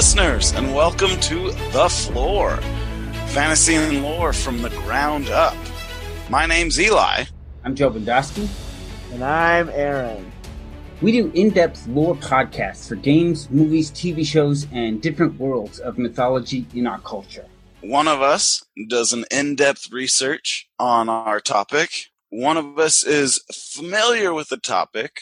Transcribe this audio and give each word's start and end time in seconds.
listeners, 0.00 0.52
and 0.52 0.74
welcome 0.74 1.10
to 1.20 1.50
The 1.72 1.86
Flore 1.90 2.56
Fantasy 3.34 3.74
and 3.74 4.02
Lore 4.02 4.32
from 4.32 4.62
the 4.62 4.70
Ground 4.70 5.28
Up. 5.28 5.54
My 6.30 6.46
name's 6.46 6.80
Eli. 6.80 7.24
I'm 7.64 7.74
Joe 7.74 7.90
Bendowski. 7.90 8.48
And 9.12 9.22
I'm 9.22 9.68
Aaron. 9.68 10.32
We 11.02 11.12
do 11.12 11.30
in 11.34 11.50
depth 11.50 11.86
lore 11.86 12.16
podcasts 12.16 12.88
for 12.88 12.94
games, 12.94 13.50
movies, 13.50 13.90
TV 13.90 14.24
shows, 14.24 14.66
and 14.72 15.02
different 15.02 15.38
worlds 15.38 15.80
of 15.80 15.98
mythology 15.98 16.64
in 16.74 16.86
our 16.86 17.00
culture. 17.00 17.44
One 17.82 18.08
of 18.08 18.22
us 18.22 18.64
does 18.88 19.12
an 19.12 19.26
in 19.30 19.54
depth 19.54 19.92
research 19.92 20.66
on 20.78 21.10
our 21.10 21.40
topic, 21.40 21.90
one 22.30 22.56
of 22.56 22.78
us 22.78 23.04
is 23.04 23.44
familiar 23.52 24.32
with 24.32 24.48
the 24.48 24.56
topic, 24.56 25.20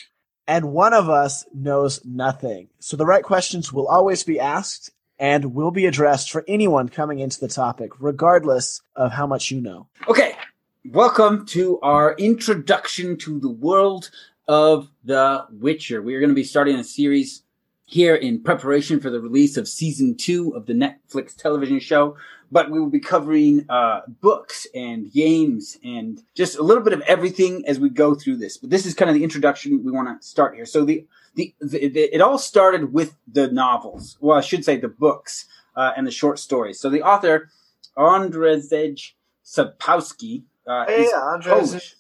and 0.49 0.73
one 0.73 0.95
of 0.95 1.11
us 1.11 1.45
knows 1.55 2.03
nothing. 2.07 2.69
So 2.81 2.97
the 2.97 3.05
right 3.05 3.23
questions 3.23 3.71
will 3.71 3.87
always 3.87 4.25
be 4.25 4.41
asked 4.41 4.91
and 5.19 5.55
will 5.55 5.71
be 5.71 5.85
addressed 5.85 6.33
for 6.33 6.43
anyone 6.49 6.89
coming 6.89 7.19
into 7.19 7.39
the 7.39 7.49
topic, 7.49 7.91
regardless 8.01 8.81
of 8.97 9.13
how 9.13 9.27
much 9.27 9.51
you 9.51 9.61
know. 9.61 9.89
Okay, 10.09 10.35
welcome 10.87 11.45
to 11.47 11.79
our 11.81 12.15
introduction 12.15 13.19
to 13.19 13.39
the 13.39 13.51
world 13.51 14.11
of 14.49 14.91
The 15.05 15.45
Witcher. 15.53 16.01
We 16.01 16.15
are 16.15 16.21
going 16.21 16.31
to 16.31 16.35
be 16.35 16.45
starting 16.45 16.77
a 16.77 16.85
series 16.85 17.43
here 17.91 18.15
in 18.15 18.43
preparation 18.43 19.01
for 19.01 19.09
the 19.09 19.19
release 19.19 19.57
of 19.57 19.67
season 19.67 20.15
two 20.15 20.55
of 20.55 20.67
the 20.67 20.75
Netflix 20.75 21.35
television 21.35 21.81
show. 21.81 22.17
But 22.53 22.71
we 22.71 22.79
will 22.79 22.91
be 22.91 23.01
covering 23.01 23.65
uh, 23.69 24.03
books 24.21 24.67
and 24.75 25.11
games 25.11 25.79
and 25.83 26.23
just 26.35 26.59
a 26.59 26.63
little 26.63 26.83
bit 26.83 26.93
of 26.93 27.01
everything 27.03 27.65
as 27.67 27.81
we 27.81 27.89
go 27.89 28.15
through 28.15 28.37
this. 28.37 28.59
But 28.59 28.69
this 28.69 28.85
is 28.85 28.95
kind 28.95 29.11
of 29.11 29.15
the 29.15 29.25
introduction 29.25 29.83
we 29.83 29.91
want 29.91 30.21
to 30.21 30.27
start 30.27 30.55
here. 30.55 30.67
So 30.67 30.85
the, 30.85 31.07
the, 31.35 31.55
the, 31.61 31.89
the 31.89 32.15
it 32.15 32.21
all 32.21 32.37
started 32.37 32.93
with 32.93 33.17
the 33.27 33.51
novels. 33.51 34.19
Well, 34.21 34.37
I 34.37 34.43
should 34.43 34.67
say 34.67 34.77
the 34.77 34.89
books 34.89 35.47
uh, 35.75 35.93
and 35.97 36.07
the 36.07 36.11
short 36.11 36.39
stories. 36.39 36.79
So 36.79 36.91
the 36.91 37.03
author 37.03 37.49
Andrzej 37.97 39.13
Sapkowski 39.45 40.43
uh, 40.67 40.85
hey, 40.87 41.05
is 41.05 41.13
Andrzej 41.13 41.81
he? 41.81 41.95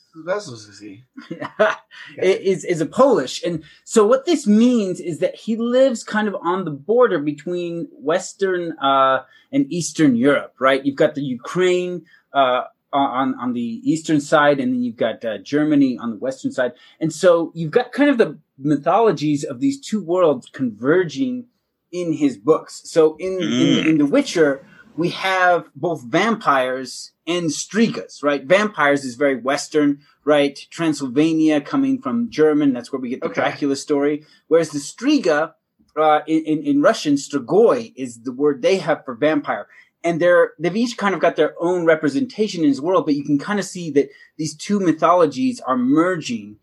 is 2.18 2.62
he 2.62 2.68
is 2.68 2.80
a 2.80 2.86
Polish, 2.86 3.42
and 3.42 3.62
so 3.84 4.06
what 4.06 4.24
this 4.24 4.46
means 4.46 5.00
is 5.00 5.18
that 5.18 5.34
he 5.34 5.56
lives 5.56 6.04
kind 6.04 6.28
of 6.28 6.36
on 6.42 6.64
the 6.64 6.70
border 6.70 7.18
between 7.18 7.88
Western 7.92 8.72
uh, 8.78 9.24
and 9.52 9.70
Eastern 9.72 10.16
Europe. 10.16 10.54
Right? 10.58 10.84
You've 10.84 10.96
got 10.96 11.14
the 11.14 11.22
Ukraine 11.22 12.04
uh, 12.32 12.64
on 12.92 13.34
on 13.38 13.52
the 13.52 13.80
eastern 13.84 14.20
side, 14.20 14.60
and 14.60 14.72
then 14.72 14.82
you've 14.82 14.96
got 14.96 15.24
uh, 15.24 15.38
Germany 15.38 15.98
on 15.98 16.10
the 16.10 16.16
western 16.16 16.52
side, 16.52 16.72
and 17.00 17.12
so 17.12 17.52
you've 17.54 17.72
got 17.72 17.92
kind 17.92 18.10
of 18.10 18.18
the 18.18 18.38
mythologies 18.58 19.44
of 19.44 19.60
these 19.60 19.80
two 19.80 20.02
worlds 20.02 20.48
converging 20.50 21.46
in 21.92 22.12
his 22.12 22.36
books. 22.36 22.82
So 22.84 23.16
in 23.18 23.38
mm. 23.38 23.80
in, 23.80 23.88
in 23.88 23.98
The 23.98 24.06
Witcher 24.06 24.64
we 24.98 25.10
have 25.10 25.70
both 25.76 26.02
vampires 26.02 27.12
and 27.28 27.50
strigas, 27.50 28.22
right? 28.22 28.42
Vampires 28.44 29.04
is 29.04 29.14
very 29.14 29.36
Western, 29.36 30.00
right? 30.24 30.58
Transylvania 30.70 31.60
coming 31.60 32.00
from 32.00 32.30
German. 32.30 32.72
That's 32.72 32.90
where 32.90 33.00
we 33.00 33.10
get 33.10 33.20
the 33.20 33.26
okay. 33.26 33.42
Dracula 33.42 33.76
story. 33.76 34.24
Whereas 34.48 34.70
the 34.70 34.78
striga, 34.78 35.52
uh, 35.94 36.20
in, 36.26 36.62
in, 36.64 36.80
Russian, 36.80 37.14
strigoi 37.14 37.92
is 37.94 38.22
the 38.22 38.32
word 38.32 38.62
they 38.62 38.78
have 38.78 39.04
for 39.04 39.14
vampire. 39.14 39.68
And 40.02 40.20
they're, 40.20 40.52
they've 40.58 40.74
each 40.74 40.96
kind 40.96 41.14
of 41.14 41.20
got 41.20 41.36
their 41.36 41.54
own 41.60 41.84
representation 41.84 42.64
in 42.64 42.70
this 42.70 42.80
world, 42.80 43.04
but 43.04 43.14
you 43.14 43.24
can 43.24 43.38
kind 43.38 43.58
of 43.58 43.66
see 43.66 43.90
that 43.90 44.08
these 44.38 44.56
two 44.56 44.80
mythologies 44.80 45.60
are 45.60 45.76
merging 45.76 46.56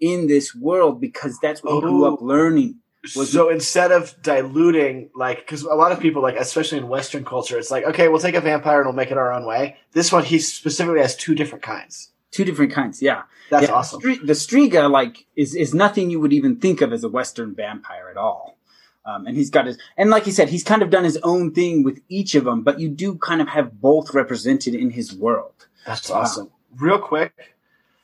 in 0.00 0.26
this 0.26 0.54
world 0.54 1.00
because 1.00 1.38
that's 1.38 1.62
what 1.62 1.72
oh. 1.72 1.80
grew 1.80 2.04
up 2.04 2.20
learning 2.20 2.80
so 3.06 3.48
instead 3.48 3.92
of 3.92 4.14
diluting 4.22 5.10
like 5.14 5.38
because 5.38 5.62
a 5.62 5.74
lot 5.74 5.92
of 5.92 6.00
people 6.00 6.20
like 6.22 6.36
especially 6.36 6.78
in 6.78 6.88
western 6.88 7.24
culture 7.24 7.58
it's 7.58 7.70
like 7.70 7.84
okay 7.84 8.08
we'll 8.08 8.20
take 8.20 8.34
a 8.34 8.40
vampire 8.40 8.78
and 8.78 8.86
we'll 8.86 8.94
make 8.94 9.10
it 9.10 9.18
our 9.18 9.32
own 9.32 9.46
way. 9.46 9.76
This 9.92 10.12
one 10.12 10.24
he 10.24 10.38
specifically 10.38 11.00
has 11.00 11.16
two 11.16 11.34
different 11.34 11.62
kinds. 11.62 12.12
Two 12.30 12.44
different 12.44 12.72
kinds 12.72 13.00
yeah. 13.00 13.22
That's 13.48 13.68
yeah, 13.68 13.74
awesome. 13.74 14.00
The 14.00 14.34
striga 14.34 14.90
like 14.90 15.26
is 15.34 15.54
is 15.54 15.74
nothing 15.74 16.10
you 16.10 16.20
would 16.20 16.32
even 16.32 16.56
think 16.56 16.80
of 16.80 16.92
as 16.92 17.02
a 17.02 17.08
western 17.08 17.54
vampire 17.54 18.08
at 18.10 18.16
all. 18.16 18.58
Um, 19.04 19.26
and 19.26 19.34
he's 19.34 19.50
got 19.50 19.66
his 19.66 19.78
and 19.96 20.10
like 20.10 20.24
he 20.24 20.30
said 20.30 20.50
he's 20.50 20.62
kind 20.62 20.82
of 20.82 20.90
done 20.90 21.04
his 21.04 21.16
own 21.22 21.52
thing 21.52 21.82
with 21.82 22.00
each 22.08 22.34
of 22.34 22.44
them 22.44 22.62
but 22.62 22.78
you 22.80 22.90
do 22.90 23.16
kind 23.16 23.40
of 23.40 23.48
have 23.48 23.80
both 23.80 24.12
represented 24.14 24.74
in 24.74 24.90
his 24.90 25.14
world. 25.14 25.68
That's 25.86 26.10
awesome. 26.10 26.50
Real 26.76 26.98
quick 26.98 27.32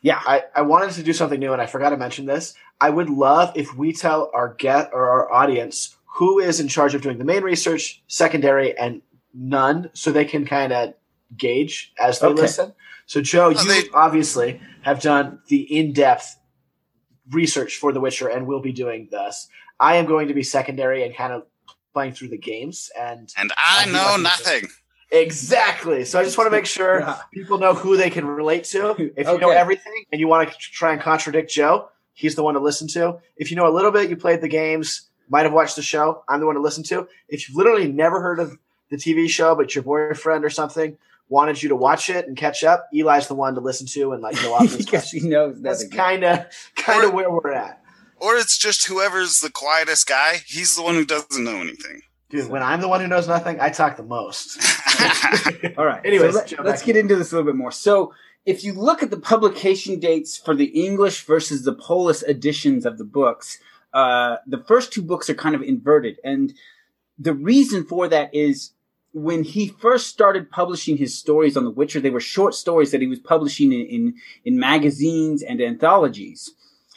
yeah 0.07 0.21
I, 0.25 0.37
I 0.55 0.63
wanted 0.63 0.93
to 0.93 1.03
do 1.03 1.13
something 1.13 1.41
new 1.41 1.53
and 1.53 1.61
i 1.61 1.67
forgot 1.67 1.91
to 1.91 1.97
mention 1.97 2.27
this 2.27 2.55
I 2.81 2.91
would 2.91 3.09
love 3.09 3.53
if 3.55 3.75
we 3.75 3.93
tell 3.93 4.31
our 4.35 4.55
get 4.55 4.91
or 4.93 5.09
our 5.09 5.33
audience 5.33 5.97
who 6.05 6.39
is 6.39 6.61
in 6.61 6.69
charge 6.69 6.95
of 6.95 7.03
doing 7.03 7.19
the 7.19 7.25
main 7.25 7.43
research, 7.43 8.03
secondary, 8.07 8.77
and 8.79 9.03
none, 9.35 9.91
so 9.93 10.11
they 10.11 10.25
can 10.25 10.47
kind 10.47 10.73
of 10.73 10.95
gauge 11.37 11.93
as 11.99 12.21
they 12.21 12.29
okay. 12.29 12.43
listen. 12.43 12.75
So, 13.07 13.21
Joe, 13.21 13.51
you 13.51 13.65
they- 13.65 13.89
obviously 13.93 14.61
have 14.83 15.01
done 15.01 15.41
the 15.49 15.61
in-depth 15.63 16.39
research 17.31 17.77
for 17.77 17.93
The 17.93 18.01
Witcher, 18.01 18.29
and 18.29 18.47
will 18.47 18.61
be 18.61 18.73
doing 18.73 19.09
this. 19.11 19.49
I 19.79 19.97
am 19.97 20.07
going 20.07 20.29
to 20.29 20.35
be 20.35 20.43
secondary 20.43 21.05
and 21.05 21.15
kind 21.15 21.33
of 21.33 21.45
playing 21.93 22.13
through 22.13 22.29
the 22.29 22.39
games, 22.39 22.91
and 22.99 23.33
and 23.37 23.53
I 23.57 23.87
know 23.87 24.17
nothing. 24.17 24.69
Exactly. 25.11 26.05
So 26.05 26.19
I 26.19 26.25
just 26.25 26.37
want 26.37 26.49
to 26.49 26.51
make 26.51 26.67
sure 26.67 27.01
yeah. 27.01 27.21
people 27.33 27.59
know 27.59 27.75
who 27.75 27.97
they 27.97 28.11
can 28.11 28.27
relate 28.27 28.65
to. 28.65 28.91
If 28.91 29.27
you 29.27 29.35
okay. 29.35 29.41
know 29.41 29.51
everything 29.51 30.05
and 30.11 30.21
you 30.21 30.27
want 30.27 30.51
to 30.51 30.59
try 30.59 30.93
and 30.93 31.01
contradict 31.01 31.51
Joe, 31.51 31.89
He's 32.17 32.35
the 32.35 32.43
one 32.43 32.55
to 32.55 32.61
listen 32.61 32.89
to. 32.89 33.19
If 33.37 33.51
you 33.51 33.59
know 33.59 33.69
a 33.69 33.71
little 33.71 33.93
bit, 33.93 34.09
you 34.09 34.17
played 34.17 34.41
the 34.41 34.49
games, 34.49 35.11
might 35.29 35.43
have 35.43 35.53
watched 35.53 35.77
the 35.77 35.83
show. 35.83 36.25
I'm 36.27 36.41
the 36.41 36.47
one 36.47 36.55
to 36.55 36.63
listen 36.63 36.83
to. 36.85 37.07
If 37.29 37.47
you've 37.47 37.59
literally 37.59 37.93
never 37.93 38.23
heard 38.23 38.41
of 38.41 38.59
the 38.91 38.97
TV 38.97 39.29
show, 39.29 39.55
but 39.55 39.75
your 39.75 39.85
boyfriend 39.85 40.43
or 40.43 40.49
something 40.49 40.97
wanted 41.29 41.63
you 41.63 41.69
to 41.69 41.77
watch 41.77 42.09
it 42.09 42.27
and 42.27 42.35
catch 42.35 42.65
up, 42.65 42.89
Eli's 42.91 43.29
the 43.29 43.35
one 43.35 43.55
to 43.57 43.61
listen 43.61 43.87
to 43.89 44.13
and 44.13 44.23
like 44.23 44.41
go 44.41 44.55
off. 44.55 44.79
because 44.79 45.11
he 45.11 45.29
knows 45.29 45.61
that's 45.61 45.87
kind 45.89 46.25
of 46.25 46.47
kind 46.75 47.05
of 47.05 47.13
where 47.13 47.31
we're 47.31 47.53
at. 47.53 47.83
Or 48.17 48.37
it's 48.37 48.57
just 48.57 48.87
whoever's 48.87 49.41
the 49.41 49.51
quietest 49.51 50.07
guy. 50.07 50.39
He's 50.47 50.75
the 50.75 50.83
one 50.83 50.95
who 50.95 51.05
doesn't 51.05 51.45
know 51.45 51.57
anything. 51.57 52.01
Dude, 52.29 52.51
when 52.51 52.63
I'm 52.63 52.81
the 52.81 52.89
one 52.89 53.01
who 53.01 53.07
knows 53.07 53.29
nothing, 53.29 53.61
I 53.61 53.71
talk 53.71 53.97
the 53.97 54.03
most. 54.03 54.59
All 55.79 55.87
right. 55.87 56.05
Anyways, 56.05 56.35
so 56.35 56.63
let, 56.63 56.75
us 56.75 56.83
get 56.83 56.97
into 56.97 57.15
this 57.15 57.33
a 57.33 57.37
little 57.37 57.53
bit 57.53 57.57
more. 57.57 57.71
So 57.71 58.13
if 58.45 58.65
you 58.65 58.73
look 58.73 59.03
at 59.03 59.11
the 59.11 59.19
publication 59.19 60.01
dates 60.01 60.37
for 60.37 60.55
the 60.55 60.67
English 60.67 61.25
versus 61.25 61.65
the 61.65 61.75
Polish 61.75 62.23
editions 62.25 62.85
of 62.85 62.99
the 62.99 63.05
books, 63.05 63.59
uh, 63.93 64.37
the 64.47 64.59
first 64.59 64.93
two 64.93 65.03
books 65.03 65.31
are 65.31 65.35
kind 65.35 65.55
of 65.55 65.63
inverted. 65.63 66.19
And 66.25 66.53
the 67.19 67.33
reason 67.33 67.85
for 67.85 68.09
that 68.09 68.35
is 68.35 68.73
when 69.13 69.45
he 69.45 69.69
first 69.69 70.09
started 70.09 70.51
publishing 70.51 70.97
his 70.97 71.17
stories 71.17 71.57
on 71.57 71.65
The 71.65 71.71
Witcher, 71.71 72.01
they 72.01 72.11
were 72.11 72.21
short 72.21 72.55
stories 72.55 72.91
that 72.91 73.01
he 73.01 73.07
was 73.07 73.19
publishing 73.21 73.73
in, 73.73 73.87
in, 73.87 74.15
in 74.45 74.59
magazines 74.59 75.43
and 75.43 75.61
anthologies. 75.61 76.53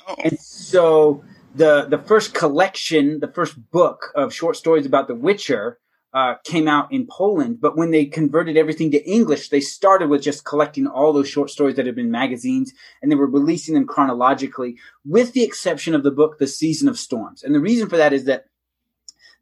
Oh. 0.07 0.15
And 0.23 0.39
so 0.39 1.23
the, 1.55 1.85
the 1.85 1.97
first 1.97 2.33
collection, 2.33 3.19
the 3.19 3.31
first 3.31 3.71
book 3.71 4.11
of 4.15 4.33
short 4.33 4.55
stories 4.55 4.85
about 4.85 5.07
The 5.07 5.15
Witcher, 5.15 5.79
uh, 6.13 6.35
came 6.43 6.67
out 6.67 6.91
in 6.91 7.05
Poland, 7.05 7.61
but 7.61 7.77
when 7.77 7.91
they 7.91 8.05
converted 8.05 8.57
everything 8.57 8.89
to 8.91 9.09
English, 9.09 9.49
they 9.49 9.59
started 9.59 10.09
with 10.09 10.23
just 10.23 10.43
collecting 10.43 10.87
all 10.87 11.13
those 11.13 11.29
short 11.29 11.51
stories 11.51 11.75
that 11.75 11.85
had 11.85 11.95
been 11.95 12.09
magazines 12.09 12.73
and 13.01 13.11
they 13.11 13.15
were 13.15 13.27
releasing 13.27 13.75
them 13.75 13.85
chronologically, 13.85 14.75
with 15.05 15.33
the 15.33 15.43
exception 15.43 15.93
of 15.93 16.03
the 16.03 16.11
book, 16.11 16.39
The 16.39 16.47
Season 16.47 16.89
of 16.89 16.97
Storms. 16.97 17.43
And 17.43 17.53
the 17.53 17.59
reason 17.59 17.89
for 17.89 17.97
that 17.97 18.11
is 18.11 18.25
that 18.25 18.45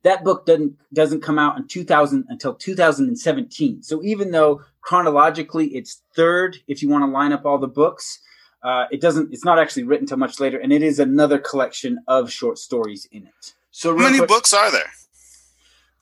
that 0.03 0.23
book 0.23 0.45
doesn't, 0.45 0.75
doesn't 0.93 1.21
come 1.21 1.39
out 1.39 1.57
in 1.57 1.67
2000 1.67 2.25
until 2.27 2.53
2017. 2.53 3.83
So 3.83 4.03
even 4.03 4.31
though 4.31 4.61
chronologically 4.81 5.67
it's 5.67 6.01
third, 6.15 6.57
if 6.67 6.81
you 6.81 6.89
want 6.89 7.03
to 7.03 7.11
line 7.11 7.31
up 7.31 7.45
all 7.45 7.57
the 7.57 7.67
books, 7.67 8.19
uh, 8.63 8.85
it 8.91 9.01
doesn't, 9.01 9.33
it's 9.33 9.45
not 9.45 9.59
actually 9.59 9.83
written 9.83 10.07
till 10.07 10.17
much 10.17 10.39
later. 10.39 10.57
And 10.57 10.73
it 10.73 10.83
is 10.83 10.99
another 10.99 11.37
collection 11.37 11.99
of 12.07 12.31
short 12.31 12.57
stories 12.57 13.07
in 13.11 13.25
it. 13.25 13.53
So 13.71 13.95
how 13.95 14.03
many 14.03 14.17
quick, 14.17 14.29
books 14.29 14.53
are 14.53 14.71
there? 14.71 14.91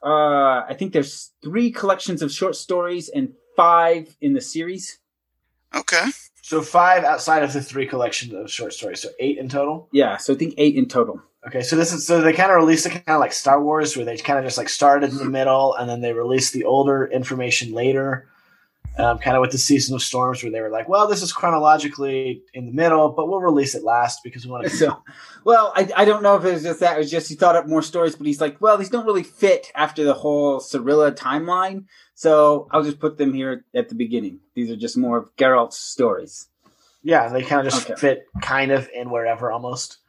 Uh, 0.03 0.65
I 0.67 0.75
think 0.77 0.93
there's 0.93 1.31
three 1.43 1.71
collections 1.71 2.21
of 2.21 2.31
short 2.31 2.55
stories 2.55 3.09
and 3.09 3.33
five 3.55 4.15
in 4.21 4.33
the 4.33 4.41
series. 4.41 4.99
Okay. 5.73 6.05
So 6.41 6.61
five 6.61 7.03
outside 7.03 7.43
of 7.43 7.53
the 7.53 7.61
three 7.61 7.87
collections 7.87 8.33
of 8.33 8.49
short 8.51 8.73
stories. 8.73 9.01
So 9.01 9.09
eight 9.19 9.37
in 9.37 9.49
total. 9.49 9.89
Yeah. 9.91 10.17
So 10.17 10.33
I 10.33 10.37
think 10.37 10.53
eight 10.57 10.75
in 10.75 10.87
total. 10.87 11.21
Okay. 11.47 11.61
So 11.61 11.75
this 11.75 11.91
is 11.91 12.05
so 12.05 12.21
they 12.21 12.33
kind 12.33 12.51
of 12.51 12.57
released 12.57 12.85
it 12.85 12.91
kind 12.91 13.03
of 13.07 13.19
like 13.19 13.33
Star 13.33 13.61
Wars, 13.61 13.95
where 13.95 14.05
they 14.05 14.15
kind 14.17 14.37
of 14.37 14.45
just 14.45 14.57
like 14.57 14.69
started 14.69 15.09
in 15.09 15.17
the 15.17 15.25
middle 15.25 15.73
and 15.73 15.89
then 15.89 16.01
they 16.01 16.13
released 16.13 16.53
the 16.53 16.65
older 16.65 17.05
information 17.07 17.73
later 17.73 18.27
um, 18.97 19.19
kind 19.19 19.35
of 19.35 19.41
with 19.41 19.51
the 19.51 19.57
season 19.57 19.95
of 19.95 20.01
storms 20.01 20.41
where 20.41 20.51
they 20.51 20.61
were 20.61 20.69
like, 20.69 20.87
well, 20.87 21.07
this 21.07 21.21
is 21.21 21.33
chronologically 21.33 22.41
in 22.53 22.65
the 22.65 22.71
middle, 22.71 23.09
but 23.09 23.27
we'll 23.27 23.41
release 23.41 23.75
it 23.75 23.83
last 23.83 24.21
because 24.23 24.45
we 24.45 24.51
want 24.51 24.65
to. 24.65 24.69
So, 24.75 25.01
well, 25.45 25.71
I, 25.75 25.89
I 25.95 26.05
don't 26.05 26.21
know 26.21 26.35
if 26.35 26.43
it 26.43 26.53
was 26.53 26.63
just 26.63 26.81
that. 26.81 26.95
It 26.95 26.99
was 26.99 27.11
just 27.11 27.29
he 27.29 27.35
thought 27.35 27.55
up 27.55 27.67
more 27.67 27.81
stories, 27.81 28.15
but 28.15 28.27
he's 28.27 28.41
like, 28.41 28.59
well, 28.59 28.77
these 28.77 28.89
don't 28.89 29.05
really 29.05 29.23
fit 29.23 29.71
after 29.73 30.03
the 30.03 30.13
whole 30.13 30.59
Cirilla 30.59 31.15
timeline. 31.15 31.85
So 32.13 32.67
I'll 32.71 32.83
just 32.83 32.99
put 32.99 33.17
them 33.17 33.33
here 33.33 33.63
at 33.73 33.89
the 33.89 33.95
beginning. 33.95 34.39
These 34.53 34.69
are 34.69 34.75
just 34.75 34.97
more 34.97 35.17
of 35.17 35.35
Geralt's 35.37 35.77
stories. 35.77 36.47
Yeah, 37.03 37.29
they 37.29 37.41
kind 37.43 37.65
of 37.65 37.73
just 37.73 37.89
okay. 37.89 37.99
fit 37.99 38.25
kind 38.41 38.71
of 38.71 38.89
in 38.93 39.09
wherever 39.09 39.51
almost. 39.51 39.99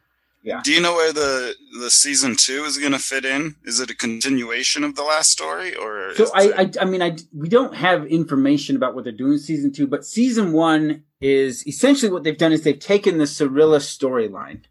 Yeah. 0.43 0.61
Do 0.63 0.73
you 0.73 0.81
know 0.81 0.95
where 0.95 1.13
the 1.13 1.55
the 1.81 1.91
season 1.91 2.37
two 2.37 2.65
is 2.65 2.79
going 2.79 2.93
to 2.93 2.99
fit 2.99 3.25
in? 3.25 3.57
Is 3.65 3.81
it 3.81 3.91
a 3.91 3.97
continuation 3.97 4.85
of 4.85 4.95
the 4.95 5.03
last 5.03 5.31
story, 5.31 5.75
or 5.75 6.15
so 6.15 6.31
I, 6.35 6.53
I, 6.57 6.71
I 6.83 6.85
mean 6.85 7.03
I 7.03 7.17
we 7.35 7.49
don't 7.49 7.75
have 7.75 8.07
information 8.07 8.77
about 8.77 8.95
what 8.95 9.05
they're 9.05 9.13
doing 9.13 9.35
in 9.35 9.39
season 9.41 9.73
two, 9.73 9.89
but 9.89 10.05
season 10.05 10.53
one 10.53 11.03
is 11.21 11.67
essentially 11.67 12.13
what 12.13 12.23
they've 12.23 12.39
done 12.39 12.53
is 12.53 12.63
they've 12.63 12.79
taken 12.79 13.19
the 13.19 13.25
Cirilla 13.25 13.81
storyline, 13.81 14.63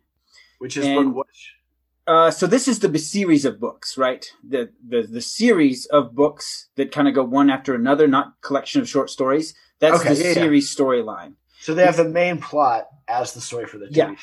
which 0.59 0.77
is 0.77 0.85
and, 0.85 1.13
book 1.13 1.27
which. 1.27 1.55
Uh, 2.07 2.29
so 2.29 2.45
this 2.45 2.67
is 2.67 2.79
the 2.79 2.99
series 2.99 3.45
of 3.45 3.59
books, 3.59 3.97
right? 3.97 4.31
The 4.47 4.71
the 4.87 5.01
the 5.01 5.21
series 5.21 5.87
of 5.87 6.15
books 6.15 6.69
that 6.75 6.91
kind 6.91 7.07
of 7.07 7.15
go 7.15 7.23
one 7.23 7.49
after 7.49 7.73
another, 7.75 8.07
not 8.07 8.39
collection 8.41 8.79
of 8.79 8.87
short 8.87 9.09
stories. 9.09 9.53
That's 9.79 9.99
okay, 9.99 10.13
the 10.13 10.23
yeah, 10.23 10.33
series 10.33 10.73
yeah. 10.73 10.85
storyline. 10.85 11.33
So 11.59 11.73
they 11.73 11.83
have 11.83 11.97
the 11.97 12.07
main 12.07 12.39
plot 12.39 12.87
as 13.07 13.33
the 13.33 13.41
story 13.41 13.65
for 13.65 13.77
the 13.77 13.87
TV 13.87 13.95
yeah. 13.95 14.15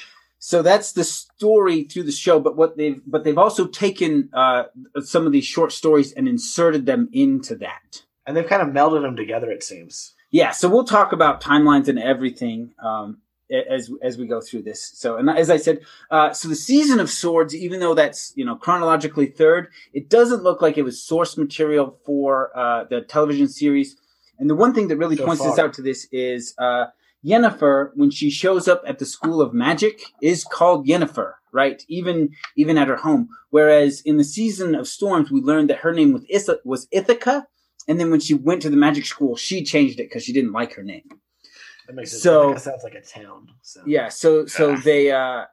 So 0.44 0.60
that's 0.60 0.90
the 0.90 1.04
story 1.04 1.84
through 1.84 2.02
the 2.02 2.10
show. 2.10 2.40
But 2.40 2.56
what 2.56 2.76
they've 2.76 3.00
but 3.06 3.22
they've 3.22 3.38
also 3.38 3.68
taken 3.68 4.28
uh, 4.32 4.64
some 4.98 5.24
of 5.24 5.30
these 5.30 5.44
short 5.44 5.70
stories 5.70 6.12
and 6.12 6.26
inserted 6.26 6.84
them 6.84 7.08
into 7.12 7.54
that. 7.58 8.02
And 8.26 8.36
they've 8.36 8.46
kind 8.46 8.60
of 8.60 8.74
melded 8.74 9.02
them 9.02 9.14
together. 9.14 9.52
It 9.52 9.62
seems. 9.62 10.14
Yeah. 10.32 10.50
So 10.50 10.68
we'll 10.68 10.82
talk 10.82 11.12
about 11.12 11.40
timelines 11.40 11.86
and 11.86 11.96
everything. 11.96 12.74
Um, 12.82 13.18
as 13.52 13.88
as 14.02 14.18
we 14.18 14.26
go 14.26 14.40
through 14.40 14.62
this. 14.62 14.82
So, 14.82 15.16
and 15.16 15.30
as 15.30 15.48
I 15.48 15.58
said, 15.58 15.82
uh, 16.10 16.32
so 16.32 16.48
the 16.48 16.56
season 16.56 16.98
of 16.98 17.08
swords, 17.08 17.54
even 17.54 17.78
though 17.78 17.94
that's 17.94 18.32
you 18.34 18.44
know 18.44 18.56
chronologically 18.56 19.26
third, 19.26 19.68
it 19.92 20.10
doesn't 20.10 20.42
look 20.42 20.60
like 20.60 20.76
it 20.76 20.82
was 20.82 21.00
source 21.00 21.36
material 21.36 22.00
for 22.04 22.50
uh, 22.58 22.84
the 22.90 23.02
television 23.02 23.46
series. 23.46 23.96
And 24.40 24.50
the 24.50 24.56
one 24.56 24.74
thing 24.74 24.88
that 24.88 24.96
really 24.96 25.16
so 25.16 25.24
points 25.24 25.40
far. 25.40 25.50
this 25.50 25.58
out 25.60 25.74
to 25.74 25.82
this 25.82 26.08
is 26.10 26.54
uh, 26.58 26.86
Yennefer, 27.24 27.90
when 27.94 28.10
she 28.10 28.30
shows 28.30 28.66
up 28.66 28.82
at 28.86 28.98
the 28.98 29.06
School 29.06 29.40
of 29.40 29.54
Magic, 29.54 30.02
is 30.20 30.44
called 30.44 30.86
Yennefer, 30.86 31.34
right? 31.52 31.84
Even 31.88 32.30
even 32.56 32.76
at 32.76 32.88
her 32.88 32.96
home. 32.96 33.28
Whereas 33.50 34.00
in 34.00 34.16
the 34.16 34.24
Season 34.24 34.74
of 34.74 34.88
Storms, 34.88 35.30
we 35.30 35.40
learned 35.40 35.70
that 35.70 35.78
her 35.78 35.92
name 35.92 36.12
was, 36.12 36.24
Issa, 36.28 36.58
was 36.64 36.88
Ithaca, 36.90 37.46
and 37.86 38.00
then 38.00 38.10
when 38.10 38.20
she 38.20 38.34
went 38.34 38.62
to 38.62 38.70
the 38.70 38.76
magic 38.76 39.06
school, 39.06 39.36
she 39.36 39.64
changed 39.64 40.00
it 40.00 40.08
because 40.08 40.24
she 40.24 40.32
didn't 40.32 40.52
like 40.52 40.74
her 40.74 40.82
name. 40.82 41.08
That 41.86 41.94
makes 41.94 42.10
sense. 42.10 42.22
So 42.22 42.56
sounds 42.56 42.82
like 42.82 42.94
a 42.94 43.02
town. 43.02 43.48
So. 43.62 43.82
Yeah. 43.86 44.08
So 44.08 44.46
so 44.46 44.76
they 44.76 45.12
uh, 45.12 45.44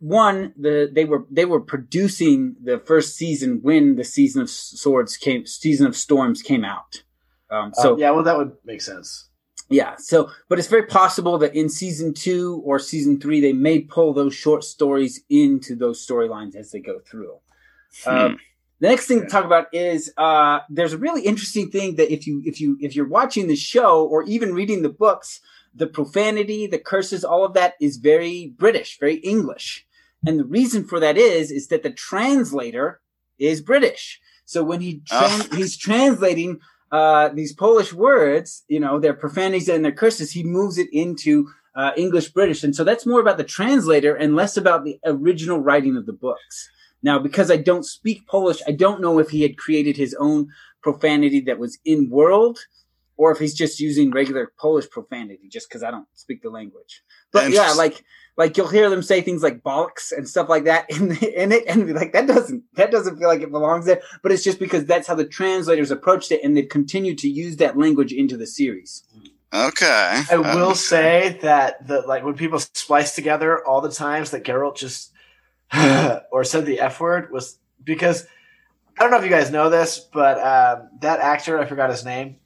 one 0.00 0.54
the 0.56 0.90
they 0.92 1.04
were 1.04 1.24
they 1.30 1.44
were 1.44 1.60
producing 1.60 2.56
the 2.62 2.78
first 2.80 3.14
season 3.16 3.60
when 3.62 3.94
the 3.94 4.04
Season 4.04 4.42
of 4.42 4.50
Swords 4.50 5.16
came, 5.16 5.46
Season 5.46 5.86
of 5.86 5.96
Storms 5.96 6.42
came 6.42 6.64
out. 6.64 7.02
Um, 7.48 7.72
so 7.74 7.94
uh, 7.94 7.96
yeah, 7.96 8.10
well, 8.10 8.24
that 8.24 8.36
would 8.36 8.56
make 8.64 8.80
sense 8.80 9.25
yeah 9.68 9.94
so 9.98 10.30
but 10.48 10.58
it's 10.58 10.68
very 10.68 10.86
possible 10.86 11.38
that 11.38 11.54
in 11.54 11.68
season 11.68 12.14
two 12.14 12.62
or 12.64 12.78
season 12.78 13.20
three 13.20 13.40
they 13.40 13.52
may 13.52 13.80
pull 13.80 14.12
those 14.12 14.34
short 14.34 14.64
stories 14.64 15.20
into 15.28 15.74
those 15.74 16.04
storylines 16.04 16.54
as 16.54 16.70
they 16.70 16.80
go 16.80 16.98
through 17.00 17.34
hmm. 18.04 18.10
um, 18.10 18.38
the 18.80 18.88
next 18.88 19.06
thing 19.06 19.22
to 19.22 19.26
talk 19.26 19.44
about 19.44 19.68
is 19.72 20.12
uh, 20.18 20.60
there's 20.68 20.92
a 20.92 20.98
really 20.98 21.22
interesting 21.22 21.70
thing 21.70 21.96
that 21.96 22.12
if 22.12 22.26
you 22.26 22.42
if 22.44 22.60
you 22.60 22.76
if 22.80 22.94
you're 22.94 23.08
watching 23.08 23.46
the 23.46 23.56
show 23.56 24.04
or 24.04 24.22
even 24.24 24.52
reading 24.52 24.82
the 24.82 24.88
books 24.88 25.40
the 25.74 25.86
profanity 25.86 26.66
the 26.66 26.78
curses 26.78 27.24
all 27.24 27.44
of 27.44 27.54
that 27.54 27.74
is 27.80 27.96
very 27.96 28.54
british 28.56 28.98
very 28.98 29.16
english 29.16 29.86
and 30.26 30.38
the 30.38 30.44
reason 30.44 30.84
for 30.84 31.00
that 31.00 31.16
is 31.16 31.50
is 31.50 31.68
that 31.68 31.82
the 31.82 31.90
translator 31.90 33.00
is 33.38 33.60
british 33.60 34.20
so 34.44 34.62
when 34.62 34.80
he 34.80 35.02
oh. 35.10 35.48
he's 35.52 35.76
translating 35.76 36.60
uh, 36.92 37.28
these 37.30 37.52
Polish 37.52 37.92
words, 37.92 38.64
you 38.68 38.80
know, 38.80 39.00
their 39.00 39.14
profanities 39.14 39.68
and 39.68 39.84
their 39.84 39.92
curses, 39.92 40.32
he 40.32 40.44
moves 40.44 40.78
it 40.78 40.88
into 40.92 41.48
uh, 41.74 41.92
English 41.96 42.30
British. 42.30 42.62
And 42.64 42.74
so 42.74 42.84
that's 42.84 43.06
more 43.06 43.20
about 43.20 43.36
the 43.36 43.44
translator 43.44 44.14
and 44.14 44.36
less 44.36 44.56
about 44.56 44.84
the 44.84 44.98
original 45.04 45.60
writing 45.60 45.96
of 45.96 46.06
the 46.06 46.12
books. 46.12 46.70
Now, 47.02 47.18
because 47.18 47.50
I 47.50 47.56
don't 47.56 47.84
speak 47.84 48.26
Polish, 48.26 48.62
I 48.66 48.72
don't 48.72 49.00
know 49.00 49.18
if 49.18 49.30
he 49.30 49.42
had 49.42 49.58
created 49.58 49.96
his 49.96 50.14
own 50.18 50.48
profanity 50.82 51.40
that 51.40 51.58
was 51.58 51.78
in 51.84 52.10
world 52.10 52.58
or 53.16 53.32
if 53.32 53.38
he's 53.38 53.54
just 53.54 53.80
using 53.80 54.10
regular 54.10 54.52
Polish 54.58 54.88
profanity 54.90 55.48
just 55.50 55.68
because 55.68 55.82
I 55.82 55.90
don't 55.90 56.06
speak 56.14 56.42
the 56.42 56.50
language. 56.50 57.02
But 57.32 57.50
yeah, 57.50 57.72
like 57.72 58.04
like 58.36 58.56
you'll 58.56 58.68
hear 58.68 58.90
them 58.90 59.02
say 59.02 59.22
things 59.22 59.42
like 59.42 59.62
bollocks 59.62 60.12
and 60.12 60.28
stuff 60.28 60.48
like 60.48 60.64
that 60.64 60.90
in 60.90 61.08
the, 61.08 61.42
in 61.42 61.52
it, 61.52 61.64
and 61.66 61.86
be 61.86 61.92
like, 61.92 62.12
that 62.12 62.26
doesn't 62.26 62.64
that 62.74 62.90
doesn't 62.90 63.18
feel 63.18 63.28
like 63.28 63.40
it 63.40 63.50
belongs 63.50 63.86
there. 63.86 64.02
But 64.22 64.32
it's 64.32 64.44
just 64.44 64.58
because 64.58 64.84
that's 64.84 65.08
how 65.08 65.14
the 65.14 65.26
translators 65.26 65.90
approached 65.90 66.30
it, 66.30 66.40
and 66.44 66.56
they've 66.56 66.68
continued 66.68 67.18
to 67.18 67.28
use 67.28 67.56
that 67.56 67.78
language 67.78 68.12
into 68.12 68.36
the 68.36 68.46
series. 68.46 69.04
Okay. 69.54 70.22
I 70.30 70.36
will 70.36 70.74
say 70.74 71.38
that 71.42 71.86
the 71.86 72.00
like 72.02 72.24
when 72.24 72.34
people 72.34 72.58
splice 72.58 73.14
together 73.14 73.64
all 73.64 73.80
the 73.80 73.90
times 73.90 74.32
that 74.32 74.44
Geralt 74.44 74.76
just 74.76 75.12
or 76.30 76.44
said 76.44 76.66
the 76.66 76.80
F 76.80 77.00
word 77.00 77.32
was 77.32 77.58
because 77.82 78.26
I 78.98 79.02
don't 79.02 79.10
know 79.10 79.18
if 79.18 79.24
you 79.24 79.30
guys 79.30 79.50
know 79.50 79.70
this, 79.70 79.98
but 79.98 80.38
um, 80.38 80.88
that 81.00 81.20
actor 81.20 81.58
I 81.58 81.66
forgot 81.66 81.90
his 81.90 82.04
name 82.04 82.36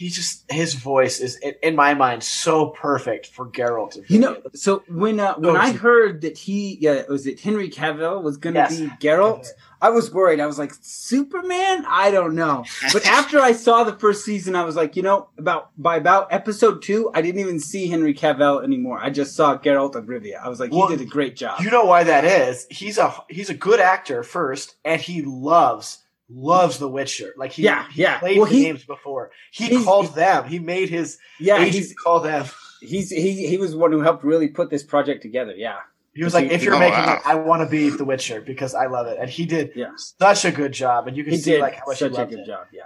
he 0.00 0.08
just 0.08 0.50
his 0.50 0.72
voice 0.72 1.20
is 1.20 1.38
in 1.62 1.76
my 1.76 1.92
mind 1.92 2.24
so 2.24 2.68
perfect 2.68 3.26
for 3.26 3.46
Geralt. 3.46 3.98
You 4.08 4.18
know, 4.18 4.40
so 4.54 4.82
when 4.88 5.20
uh, 5.20 5.34
when 5.34 5.54
oh, 5.54 5.60
I 5.60 5.72
heard 5.72 6.22
that 6.22 6.38
he 6.38 6.78
yeah 6.80 7.02
was 7.06 7.26
it 7.26 7.38
Henry 7.38 7.68
Cavill 7.68 8.22
was 8.22 8.38
going 8.38 8.54
to 8.54 8.60
yes. 8.60 8.80
be 8.80 8.86
Geralt, 8.98 9.48
I 9.82 9.90
was 9.90 10.10
worried. 10.10 10.40
I 10.40 10.46
was 10.46 10.58
like 10.58 10.72
Superman. 10.80 11.84
I 11.86 12.10
don't 12.10 12.34
know, 12.34 12.64
but 12.94 13.04
after 13.04 13.40
I 13.40 13.52
saw 13.52 13.84
the 13.84 13.92
first 13.92 14.24
season, 14.24 14.56
I 14.56 14.64
was 14.64 14.74
like, 14.74 14.96
you 14.96 15.02
know, 15.02 15.28
about 15.36 15.70
by 15.76 15.98
about 15.98 16.32
episode 16.32 16.80
two, 16.80 17.10
I 17.12 17.20
didn't 17.20 17.42
even 17.42 17.60
see 17.60 17.86
Henry 17.86 18.14
Cavill 18.14 18.64
anymore. 18.64 18.98
I 19.02 19.10
just 19.10 19.36
saw 19.36 19.58
Geralt 19.58 19.96
of 19.96 20.06
Rivia. 20.06 20.42
I 20.42 20.48
was 20.48 20.60
like, 20.60 20.72
well, 20.72 20.88
he 20.88 20.96
did 20.96 21.06
a 21.06 21.10
great 21.10 21.36
job. 21.36 21.60
You 21.60 21.70
know 21.70 21.84
why 21.84 22.04
that 22.04 22.24
is? 22.24 22.66
He's 22.70 22.96
a 22.96 23.14
he's 23.28 23.50
a 23.50 23.54
good 23.54 23.80
actor 23.80 24.22
first, 24.22 24.76
and 24.82 24.98
he 24.98 25.20
loves 25.20 25.98
loves 26.30 26.78
The 26.78 26.88
Witcher. 26.88 27.32
Like 27.36 27.52
he, 27.52 27.62
yeah, 27.62 27.88
he 27.90 28.04
played 28.18 28.38
well, 28.38 28.46
the 28.46 28.54
he, 28.54 28.64
games 28.64 28.84
before. 28.84 29.30
He 29.50 29.82
called 29.84 30.14
them. 30.14 30.48
He 30.48 30.58
made 30.58 30.88
his 30.88 31.18
yeah. 31.38 31.64
He's 31.64 31.94
called 31.94 32.24
them. 32.24 32.46
He's 32.80 33.10
he 33.10 33.46
he 33.46 33.58
was 33.58 33.74
one 33.74 33.92
who 33.92 34.00
helped 34.00 34.24
really 34.24 34.48
put 34.48 34.70
this 34.70 34.82
project 34.82 35.22
together. 35.22 35.54
Yeah. 35.56 35.78
He 36.12 36.24
was 36.24 36.34
like, 36.34 36.48
he, 36.48 36.54
if 36.54 36.64
you're 36.64 36.74
oh, 36.74 36.78
making 36.80 36.98
wow. 36.98 37.14
it, 37.14 37.22
I 37.24 37.36
want 37.36 37.62
to 37.62 37.68
be 37.68 37.88
The 37.88 38.04
Witcher 38.04 38.40
because 38.40 38.74
I 38.74 38.86
love 38.86 39.06
it, 39.06 39.18
and 39.20 39.30
he 39.30 39.46
did 39.46 39.72
yeah. 39.76 39.92
such 39.96 40.44
a 40.44 40.50
good 40.50 40.72
job, 40.72 41.06
and 41.06 41.16
you 41.16 41.22
can 41.22 41.34
he 41.34 41.38
see 41.38 41.60
like 41.60 41.74
how 41.74 41.84
much 41.86 41.98
such 41.98 42.10
he 42.10 42.16
loved 42.16 42.32
a 42.32 42.36
good 42.36 42.42
it. 42.42 42.46
job. 42.46 42.66
Yeah. 42.72 42.82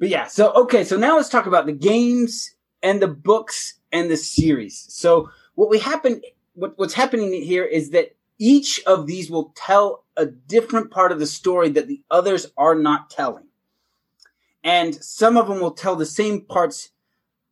But 0.00 0.08
yeah, 0.08 0.26
so 0.26 0.52
okay, 0.52 0.84
so 0.84 0.96
now 0.96 1.16
let's 1.16 1.28
talk 1.28 1.46
about 1.46 1.66
the 1.66 1.72
games 1.72 2.54
and 2.82 3.00
the 3.00 3.08
books 3.08 3.74
and 3.92 4.10
the 4.10 4.16
series. 4.16 4.84
So 4.88 5.30
what 5.54 5.70
we 5.70 5.78
happen, 5.78 6.20
what, 6.54 6.76
what's 6.76 6.94
happening 6.94 7.32
here 7.32 7.64
is 7.64 7.90
that 7.90 8.16
each 8.38 8.82
of 8.86 9.06
these 9.06 9.30
will 9.30 9.52
tell 9.56 10.04
a 10.16 10.26
different 10.26 10.90
part 10.90 11.12
of 11.12 11.18
the 11.18 11.26
story 11.26 11.68
that 11.70 11.88
the 11.88 12.02
others 12.10 12.46
are 12.56 12.74
not 12.74 13.10
telling. 13.10 13.44
And 14.62 14.94
some 14.94 15.36
of 15.36 15.48
them 15.48 15.60
will 15.60 15.72
tell 15.72 15.96
the 15.96 16.06
same 16.06 16.40
parts 16.42 16.90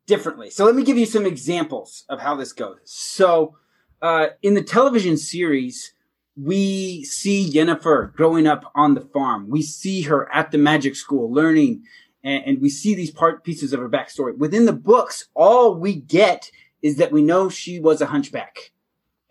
differently. 0.07 0.51
So 0.51 0.65
let 0.65 0.75
me 0.75 0.83
give 0.83 0.99
you 0.99 1.07
some 1.07 1.27
examples 1.27 2.05
of 2.09 2.21
how 2.21 2.35
this 2.35 2.53
goes. 2.53 2.79
So, 2.85 3.57
uh, 4.01 4.29
in 4.43 4.55
the 4.55 4.63
television 4.63 5.17
series, 5.17 5.95
we 6.37 7.05
see 7.05 7.49
Yennefer 7.49 8.13
growing 8.15 8.47
up 8.47 8.73
on 8.75 8.95
the 8.95 9.01
farm. 9.01 9.49
We 9.49 9.63
see 9.63 10.03
her 10.03 10.33
at 10.35 10.51
the 10.51 10.59
magic 10.59 10.97
school 10.97 11.33
learning, 11.33 11.85
and, 12.25 12.45
and 12.45 12.61
we 12.61 12.69
see 12.69 12.95
these 12.95 13.13
part 13.13 13.45
pieces 13.45 13.73
of 13.73 13.79
her 13.79 13.89
backstory. 13.89 14.37
Within 14.37 14.65
the 14.65 14.73
books, 14.73 15.29
all 15.35 15.77
we 15.79 15.95
get 15.95 16.51
is 16.81 16.97
that 16.97 17.13
we 17.13 17.23
know 17.23 17.49
she 17.49 17.79
was 17.79 18.01
a 18.01 18.07
hunchback 18.07 18.72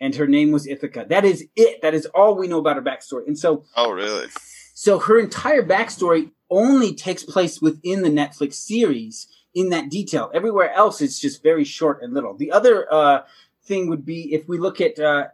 and 0.02 0.16
her 0.16 0.26
name 0.26 0.50
was 0.50 0.66
Ithaca. 0.66 1.06
That 1.08 1.24
is 1.24 1.46
it. 1.54 1.80
That 1.80 1.94
is 1.94 2.06
all 2.06 2.34
we 2.34 2.48
know 2.48 2.58
about 2.58 2.76
her 2.76 2.82
backstory. 2.82 3.26
And 3.28 3.38
so, 3.38 3.64
oh, 3.76 3.92
really? 3.92 4.26
So 4.74 4.98
her 4.98 5.18
entire 5.18 5.62
backstory 5.62 6.32
only 6.50 6.92
takes 6.92 7.22
place 7.22 7.62
within 7.62 8.02
the 8.02 8.10
Netflix 8.10 8.54
series 8.54 9.28
in 9.54 9.68
that 9.68 9.90
detail. 9.90 10.28
Everywhere 10.34 10.72
else, 10.72 11.00
it's 11.00 11.20
just 11.20 11.42
very 11.42 11.62
short 11.62 12.02
and 12.02 12.12
little. 12.12 12.36
The 12.36 12.50
other 12.50 12.92
uh, 12.92 13.22
thing 13.62 13.88
would 13.88 14.04
be 14.04 14.34
if 14.34 14.48
we 14.48 14.58
look 14.58 14.80
at 14.80 14.98
uh. 14.98 15.28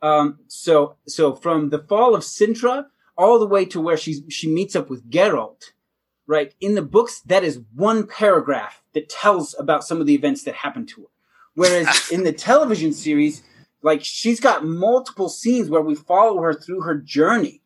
Um, 0.00 0.38
so, 0.46 0.96
so 1.06 1.34
from 1.34 1.70
the 1.70 1.78
fall 1.80 2.14
of 2.14 2.22
Cintra 2.22 2.86
all 3.16 3.38
the 3.40 3.46
way 3.46 3.64
to 3.66 3.80
where 3.80 3.96
she 3.96 4.22
she 4.28 4.48
meets 4.52 4.76
up 4.76 4.88
with 4.88 5.10
Geralt, 5.10 5.72
right? 6.26 6.54
In 6.60 6.76
the 6.76 6.82
books, 6.82 7.20
that 7.26 7.42
is 7.42 7.60
one 7.74 8.06
paragraph 8.06 8.82
that 8.94 9.08
tells 9.08 9.54
about 9.58 9.84
some 9.84 10.00
of 10.00 10.06
the 10.06 10.14
events 10.14 10.44
that 10.44 10.54
happened 10.54 10.88
to 10.90 11.02
her. 11.02 11.08
Whereas 11.54 12.08
in 12.12 12.24
the 12.24 12.32
television 12.32 12.92
series, 12.92 13.42
like 13.82 14.04
she's 14.04 14.40
got 14.40 14.64
multiple 14.64 15.28
scenes 15.28 15.68
where 15.68 15.82
we 15.82 15.94
follow 15.94 16.40
her 16.42 16.54
through 16.54 16.82
her 16.82 16.94
journey 16.94 17.62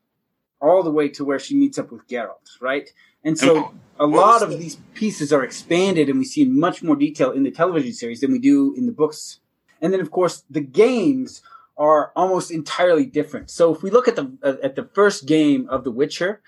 all 0.61 0.83
the 0.83 0.90
way 0.90 1.09
to 1.11 1.25
where 1.25 1.38
she 1.38 1.55
meets 1.55 1.78
up 1.78 1.93
with 1.93 2.07
Geralt, 2.09 2.61
right? 2.61 2.88
And 3.23 3.38
so 3.38 3.75
a 3.99 4.07
lot 4.07 4.43
of 4.43 4.50
these 4.59 4.76
pieces 4.95 5.33
are 5.33 5.45
expanded 5.45 6.09
and 6.09 6.19
we 6.19 6.25
see 6.25 6.43
in 6.43 6.59
much 6.59 6.83
more 6.83 6.97
detail 6.97 7.33
in 7.33 7.43
the 7.43 7.50
television 7.50 7.93
series 7.93 8.21
than 8.21 8.33
we 8.33 8.38
do 8.38 8.75
in 8.76 8.87
the 8.87 8.93
books. 8.93 9.40
And 9.81 9.93
then 9.93 10.00
of 10.00 10.11
course 10.11 10.45
the 10.49 10.61
games 10.61 11.43
are 11.76 12.12
almost 12.16 12.50
entirely 12.50 13.05
different. 13.05 13.50
So 13.50 13.75
if 13.75 13.83
we 13.83 13.90
look 13.90 14.09
at 14.09 14.16
the 14.16 14.33
uh, 14.43 14.55
at 14.62 14.76
the 14.76 14.85
first 14.95 15.26
game 15.26 15.69
of 15.69 15.85
The 15.85 15.90
Witcher, 15.90 16.40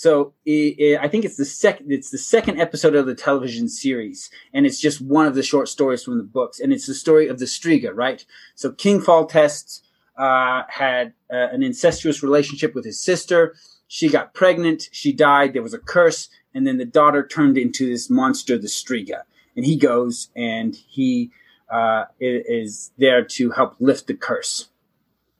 so 0.00 0.32
it, 0.46 0.78
it, 0.78 0.98
I 0.98 1.08
think 1.08 1.26
it's 1.26 1.36
the 1.36 1.44
second 1.44 1.92
it's 1.92 2.08
the 2.08 2.16
second 2.16 2.58
episode 2.58 2.94
of 2.94 3.04
the 3.04 3.14
television 3.14 3.68
series, 3.68 4.30
and 4.54 4.64
it's 4.64 4.80
just 4.80 5.02
one 5.02 5.26
of 5.26 5.34
the 5.34 5.42
short 5.42 5.68
stories 5.68 6.02
from 6.02 6.16
the 6.16 6.24
books, 6.24 6.58
and 6.58 6.72
it's 6.72 6.86
the 6.86 6.94
story 6.94 7.28
of 7.28 7.38
the 7.38 7.44
Striga, 7.44 7.90
right? 7.94 8.24
So 8.54 8.72
King 8.72 9.02
Foltest 9.02 9.82
uh, 10.16 10.62
had 10.70 11.12
uh, 11.30 11.48
an 11.52 11.62
incestuous 11.62 12.22
relationship 12.22 12.74
with 12.74 12.86
his 12.86 12.98
sister. 12.98 13.54
She 13.88 14.08
got 14.08 14.32
pregnant. 14.32 14.88
She 14.90 15.12
died. 15.12 15.52
There 15.52 15.62
was 15.62 15.74
a 15.74 15.78
curse, 15.78 16.30
and 16.54 16.66
then 16.66 16.78
the 16.78 16.86
daughter 16.86 17.26
turned 17.26 17.58
into 17.58 17.86
this 17.86 18.08
monster, 18.08 18.56
the 18.56 18.68
Striga. 18.68 19.24
And 19.54 19.66
he 19.66 19.76
goes 19.76 20.30
and 20.34 20.74
he 20.74 21.30
uh, 21.70 22.06
is 22.18 22.90
there 22.96 23.22
to 23.22 23.50
help 23.50 23.76
lift 23.80 24.06
the 24.06 24.14
curse. 24.14 24.70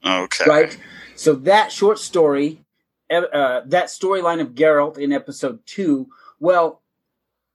Okay. 0.04 0.44
Right. 0.46 0.78
So 1.16 1.32
that 1.32 1.72
short 1.72 1.98
story, 1.98 2.60
uh, 3.10 3.62
that 3.66 3.86
storyline 3.86 4.40
of 4.40 4.54
Geralt 4.54 4.98
in 4.98 5.12
episode 5.12 5.60
two, 5.66 6.08
well, 6.38 6.82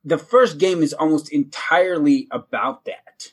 the 0.04 0.18
first 0.18 0.58
game 0.58 0.84
is 0.84 0.94
almost 0.94 1.32
entirely 1.32 2.28
about 2.32 2.86
that. 2.86 3.32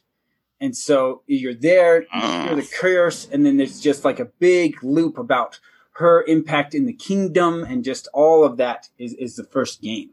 And 0.61 0.77
so 0.77 1.23
you're 1.27 1.55
there, 1.55 2.03
you 2.03 2.21
hear 2.21 2.55
the 2.55 2.71
curse, 2.81 3.29
and 3.31 3.45
then 3.45 3.57
there's 3.57 3.81
just 3.81 4.05
like 4.05 4.21
a 4.21 4.27
big 4.27 4.83
loop 4.83 5.19
about 5.19 5.59
her 5.97 6.23
impact 6.23 6.75
in 6.75 6.87
the 6.87 6.93
kingdom, 6.93 7.65
and 7.65 7.85
just 7.85 8.09
all 8.15 8.45
of 8.45 8.57
that 8.59 8.89
is, 8.97 9.13
is 9.15 9.37
the 9.37 9.45
first 9.45 9.83
game. 9.83 10.11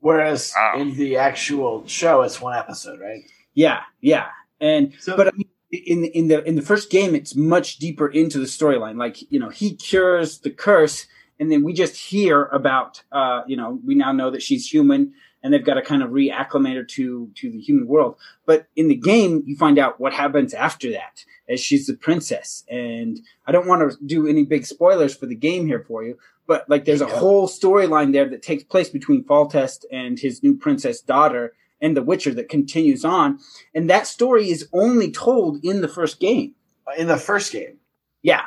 Whereas 0.00 0.54
in 0.76 0.94
the 0.94 1.16
actual 1.16 1.86
show, 1.86 2.22
it's 2.22 2.40
one 2.40 2.56
episode, 2.56 3.00
right? 3.00 3.22
Yeah, 3.54 3.80
yeah. 4.00 4.26
And 4.60 4.92
so, 5.00 5.16
but 5.16 5.28
I 5.28 5.30
mean, 5.32 5.48
in 5.70 6.04
in 6.04 6.28
the 6.28 6.44
in 6.44 6.54
the 6.54 6.62
first 6.62 6.90
game, 6.90 7.14
it's 7.14 7.34
much 7.34 7.78
deeper 7.78 8.08
into 8.08 8.38
the 8.38 8.46
storyline. 8.46 8.96
Like 8.96 9.30
you 9.32 9.40
know, 9.40 9.48
he 9.48 9.74
cures 9.74 10.38
the 10.38 10.50
curse, 10.50 11.06
and 11.38 11.50
then 11.50 11.62
we 11.62 11.72
just 11.72 11.96
hear 11.96 12.44
about 12.46 13.02
uh, 13.12 13.42
you 13.46 13.56
know, 13.56 13.78
we 13.84 13.94
now 13.94 14.12
know 14.12 14.30
that 14.30 14.42
she's 14.42 14.70
human, 14.70 15.12
and 15.42 15.52
they've 15.52 15.64
got 15.64 15.74
to 15.74 15.82
kind 15.82 16.02
of 16.02 16.10
reacclimate 16.10 16.74
her 16.74 16.84
to 16.84 17.30
to 17.34 17.50
the 17.50 17.60
human 17.60 17.86
world. 17.86 18.16
But 18.46 18.66
in 18.76 18.88
the 18.88 18.96
game, 18.96 19.42
you 19.46 19.56
find 19.56 19.78
out 19.78 20.00
what 20.00 20.12
happens 20.12 20.54
after 20.54 20.90
that, 20.92 21.24
as 21.48 21.60
she's 21.60 21.86
the 21.86 21.94
princess. 21.94 22.64
And 22.68 23.20
I 23.46 23.52
don't 23.52 23.66
want 23.66 23.90
to 23.90 23.96
do 24.04 24.26
any 24.26 24.44
big 24.44 24.66
spoilers 24.66 25.16
for 25.16 25.26
the 25.26 25.36
game 25.36 25.66
here 25.66 25.84
for 25.86 26.04
you, 26.04 26.18
but 26.46 26.68
like 26.68 26.84
there's 26.84 27.00
a 27.00 27.06
whole 27.06 27.46
storyline 27.46 28.12
there 28.12 28.28
that 28.28 28.42
takes 28.42 28.64
place 28.64 28.88
between 28.88 29.24
Foltest 29.24 29.84
and 29.92 30.18
his 30.18 30.42
new 30.42 30.56
princess 30.56 31.00
daughter 31.00 31.52
and 31.80 31.96
The 31.96 32.02
Witcher 32.02 32.34
that 32.34 32.48
continues 32.48 33.04
on. 33.04 33.38
And 33.74 33.88
that 33.88 34.06
story 34.06 34.50
is 34.50 34.68
only 34.72 35.10
told 35.12 35.64
in 35.64 35.80
the 35.80 35.88
first 35.88 36.18
game. 36.18 36.54
In 36.96 37.06
the 37.06 37.16
first 37.16 37.52
game? 37.52 37.78
Yeah. 38.22 38.46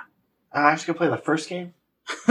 Uh, 0.53 0.59
I 0.59 0.69
going 0.71 0.77
to 0.79 0.93
play 0.95 1.07
the 1.07 1.17
first 1.17 1.47
game. 1.47 1.73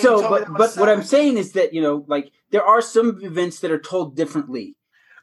so, 0.00 0.28
but 0.28 0.52
but 0.52 0.76
what 0.76 0.88
I'm 0.88 1.02
saying 1.02 1.36
is 1.36 1.52
that 1.52 1.72
you 1.72 1.82
know, 1.82 2.04
like 2.06 2.30
there 2.50 2.64
are 2.64 2.80
some 2.80 3.20
events 3.22 3.60
that 3.60 3.70
are 3.70 3.78
told 3.78 4.16
differently 4.16 4.76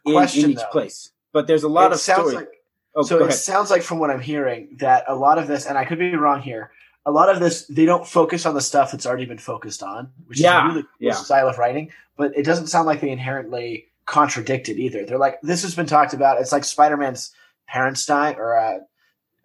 in, 0.06 0.14
Question, 0.14 0.46
in 0.46 0.52
each 0.52 0.58
though. 0.58 0.72
place, 0.72 1.12
but 1.32 1.48
there's 1.48 1.64
a 1.64 1.70
lot 1.70 1.92
it 1.92 1.94
of 1.94 2.00
story. 2.00 2.36
Like, 2.36 2.50
oh, 2.96 3.04
so 3.04 3.24
it 3.26 3.32
sounds 3.34 3.70
like 3.70 3.82
from 3.82 4.00
what 4.00 4.10
I'm 4.10 4.22
hearing 4.22 4.76
that 4.80 5.06
a 5.08 5.16
lot 5.16 5.38
of 5.38 5.48
this, 5.48 5.66
and 5.66 5.78
I 5.78 5.86
could 5.86 6.00
be 6.00 6.16
wrong 6.16 6.42
here, 6.42 6.72
a 7.06 7.12
lot 7.12 7.30
of 7.30 7.40
this 7.40 7.66
they 7.68 7.86
don't 7.86 8.08
focus 8.08 8.46
on 8.46 8.56
the 8.56 8.62
stuff 8.62 8.92
that's 8.92 9.06
already 9.06 9.26
been 9.26 9.38
focused 9.38 9.84
on, 9.84 10.12
which 10.26 10.40
yeah, 10.40 10.60
is 10.60 10.64
a 10.64 10.68
really 10.68 10.84
cool 10.84 10.90
yeah. 11.00 11.14
style 11.14 11.48
of 11.48 11.58
writing. 11.58 11.92
But 12.18 12.36
it 12.38 12.44
doesn't 12.44 12.68
sound 12.68 12.88
like 12.88 13.00
they 13.00 13.12
inherently 13.12 13.88
contradict 14.06 14.70
it 14.70 14.78
either. 14.78 15.06
They're 15.06 15.18
like, 15.18 15.40
this 15.42 15.62
has 15.62 15.76
been 15.76 15.86
talked 15.86 16.14
about. 16.14 16.42
It's 16.42 16.52
like 16.52 16.66
Spider 16.66 16.98
Man's 16.98 17.32
parents 17.68 18.06
dying 18.06 18.36
or 18.38 18.58
uh, 18.58 18.80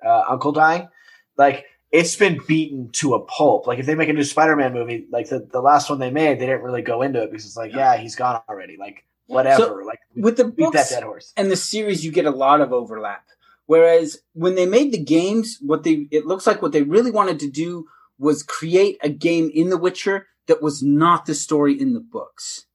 uh, 0.04 0.24
uncle 0.28 0.52
dying. 0.52 0.88
Like 1.36 1.66
it's 1.94 2.16
been 2.16 2.40
beaten 2.48 2.90
to 2.90 3.14
a 3.14 3.20
pulp. 3.20 3.68
Like 3.68 3.78
if 3.78 3.86
they 3.86 3.94
make 3.94 4.08
a 4.08 4.12
new 4.12 4.24
Spider 4.24 4.56
Man 4.56 4.74
movie, 4.74 5.06
like 5.12 5.28
the, 5.28 5.46
the 5.52 5.60
last 5.60 5.88
one 5.88 6.00
they 6.00 6.10
made, 6.10 6.40
they 6.40 6.46
didn't 6.46 6.62
really 6.62 6.82
go 6.82 7.02
into 7.02 7.22
it 7.22 7.30
because 7.30 7.46
it's 7.46 7.56
like, 7.56 7.72
yeah, 7.72 7.96
he's 7.96 8.16
gone 8.16 8.42
already. 8.48 8.76
Like 8.76 9.06
whatever. 9.28 9.62
So 9.62 9.74
like 9.86 10.00
with 10.16 10.36
the 10.36 10.46
books 10.46 10.76
that 10.76 10.90
dead 10.90 11.04
horse. 11.04 11.32
and 11.36 11.52
the 11.52 11.56
series, 11.56 12.04
you 12.04 12.10
get 12.10 12.26
a 12.26 12.32
lot 12.32 12.60
of 12.60 12.72
overlap. 12.72 13.24
Whereas 13.66 14.18
when 14.32 14.56
they 14.56 14.66
made 14.66 14.90
the 14.92 15.02
games, 15.02 15.58
what 15.60 15.84
they 15.84 16.08
it 16.10 16.26
looks 16.26 16.48
like 16.48 16.60
what 16.60 16.72
they 16.72 16.82
really 16.82 17.12
wanted 17.12 17.38
to 17.38 17.48
do 17.48 17.86
was 18.18 18.42
create 18.42 18.98
a 19.00 19.08
game 19.08 19.48
in 19.54 19.68
The 19.68 19.78
Witcher 19.78 20.26
that 20.48 20.60
was 20.60 20.82
not 20.82 21.26
the 21.26 21.34
story 21.34 21.80
in 21.80 21.94
the 21.94 22.00
books. 22.00 22.66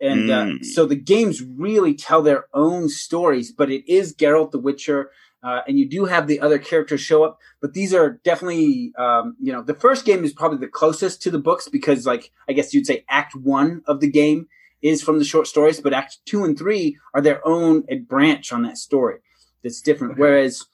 And 0.00 0.30
mm. 0.30 0.60
uh, 0.60 0.64
so 0.64 0.86
the 0.86 0.96
games 0.96 1.42
really 1.42 1.94
tell 1.94 2.22
their 2.22 2.46
own 2.54 2.88
stories, 2.88 3.52
but 3.52 3.70
it 3.70 3.86
is 3.86 4.14
Geralt 4.14 4.50
the 4.50 4.58
Witcher. 4.58 5.10
Uh, 5.42 5.60
and 5.68 5.78
you 5.78 5.88
do 5.88 6.06
have 6.06 6.26
the 6.26 6.40
other 6.40 6.58
characters 6.58 7.00
show 7.00 7.22
up, 7.22 7.38
but 7.60 7.72
these 7.72 7.94
are 7.94 8.20
definitely, 8.24 8.92
um, 8.98 9.36
you 9.40 9.52
know, 9.52 9.62
the 9.62 9.74
first 9.74 10.04
game 10.04 10.24
is 10.24 10.32
probably 10.32 10.58
the 10.58 10.66
closest 10.66 11.22
to 11.22 11.30
the 11.30 11.38
books 11.38 11.68
because, 11.68 12.06
like, 12.06 12.32
I 12.48 12.52
guess 12.52 12.74
you'd 12.74 12.86
say 12.86 13.04
Act 13.08 13.36
One 13.36 13.82
of 13.86 14.00
the 14.00 14.10
game 14.10 14.48
is 14.82 15.02
from 15.02 15.18
the 15.18 15.24
short 15.24 15.46
stories, 15.46 15.80
but 15.80 15.92
Act 15.92 16.18
Two 16.24 16.44
and 16.44 16.58
Three 16.58 16.98
are 17.14 17.20
their 17.20 17.46
own 17.46 17.84
a 17.88 17.98
branch 17.98 18.52
on 18.52 18.62
that 18.62 18.78
story 18.78 19.18
that's 19.62 19.80
different. 19.80 20.14
Okay. 20.14 20.20
Whereas 20.22 20.64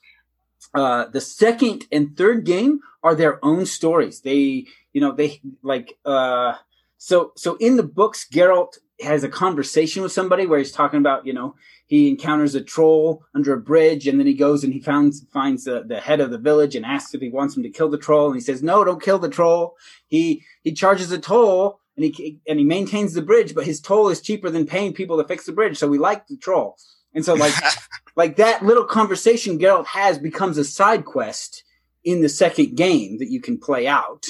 uh, 0.74 1.06
the 1.06 1.20
second 1.20 1.86
and 1.92 2.16
third 2.16 2.44
game 2.46 2.80
are 3.02 3.14
their 3.14 3.44
own 3.44 3.66
stories. 3.66 4.20
They, 4.20 4.66
you 4.92 5.00
know, 5.00 5.12
they 5.12 5.40
like 5.62 5.98
uh, 6.04 6.54
so 6.98 7.32
so 7.36 7.56
in 7.56 7.76
the 7.76 7.82
books, 7.82 8.26
Geralt 8.32 8.78
has 9.02 9.24
a 9.24 9.28
conversation 9.28 10.02
with 10.02 10.12
somebody 10.12 10.46
where 10.46 10.58
he's 10.58 10.72
talking 10.72 10.98
about, 10.98 11.26
you 11.26 11.32
know, 11.32 11.54
he 11.86 12.08
encounters 12.08 12.54
a 12.54 12.62
troll 12.62 13.24
under 13.34 13.52
a 13.52 13.60
bridge 13.60 14.06
and 14.08 14.18
then 14.18 14.26
he 14.26 14.34
goes 14.34 14.64
and 14.64 14.72
he 14.72 14.80
finds 14.80 15.26
finds 15.32 15.64
the, 15.64 15.82
the 15.86 16.00
head 16.00 16.20
of 16.20 16.30
the 16.30 16.38
village 16.38 16.74
and 16.74 16.86
asks 16.86 17.12
if 17.12 17.20
he 17.20 17.28
wants 17.28 17.56
him 17.56 17.62
to 17.62 17.70
kill 17.70 17.90
the 17.90 17.98
troll 17.98 18.26
and 18.28 18.34
he 18.34 18.40
says 18.40 18.62
no 18.62 18.82
don't 18.82 19.02
kill 19.02 19.18
the 19.18 19.28
troll. 19.28 19.76
He 20.08 20.42
he 20.62 20.72
charges 20.72 21.12
a 21.12 21.18
toll 21.18 21.80
and 21.96 22.04
he 22.04 22.40
and 22.48 22.58
he 22.58 22.64
maintains 22.64 23.12
the 23.12 23.22
bridge 23.22 23.54
but 23.54 23.66
his 23.66 23.80
toll 23.80 24.08
is 24.08 24.22
cheaper 24.22 24.48
than 24.48 24.64
paying 24.66 24.94
people 24.94 25.18
to 25.18 25.28
fix 25.28 25.44
the 25.44 25.52
bridge 25.52 25.76
so 25.76 25.86
we 25.86 25.98
like 25.98 26.26
the 26.28 26.36
troll. 26.38 26.76
And 27.14 27.24
so 27.24 27.34
like 27.34 27.54
like 28.16 28.36
that 28.36 28.64
little 28.64 28.84
conversation 28.84 29.58
Geralt 29.58 29.86
has 29.86 30.18
becomes 30.18 30.56
a 30.56 30.64
side 30.64 31.04
quest 31.04 31.62
in 32.04 32.22
the 32.22 32.28
second 32.28 32.76
game 32.76 33.18
that 33.18 33.30
you 33.30 33.40
can 33.40 33.58
play 33.58 33.86
out. 33.86 34.24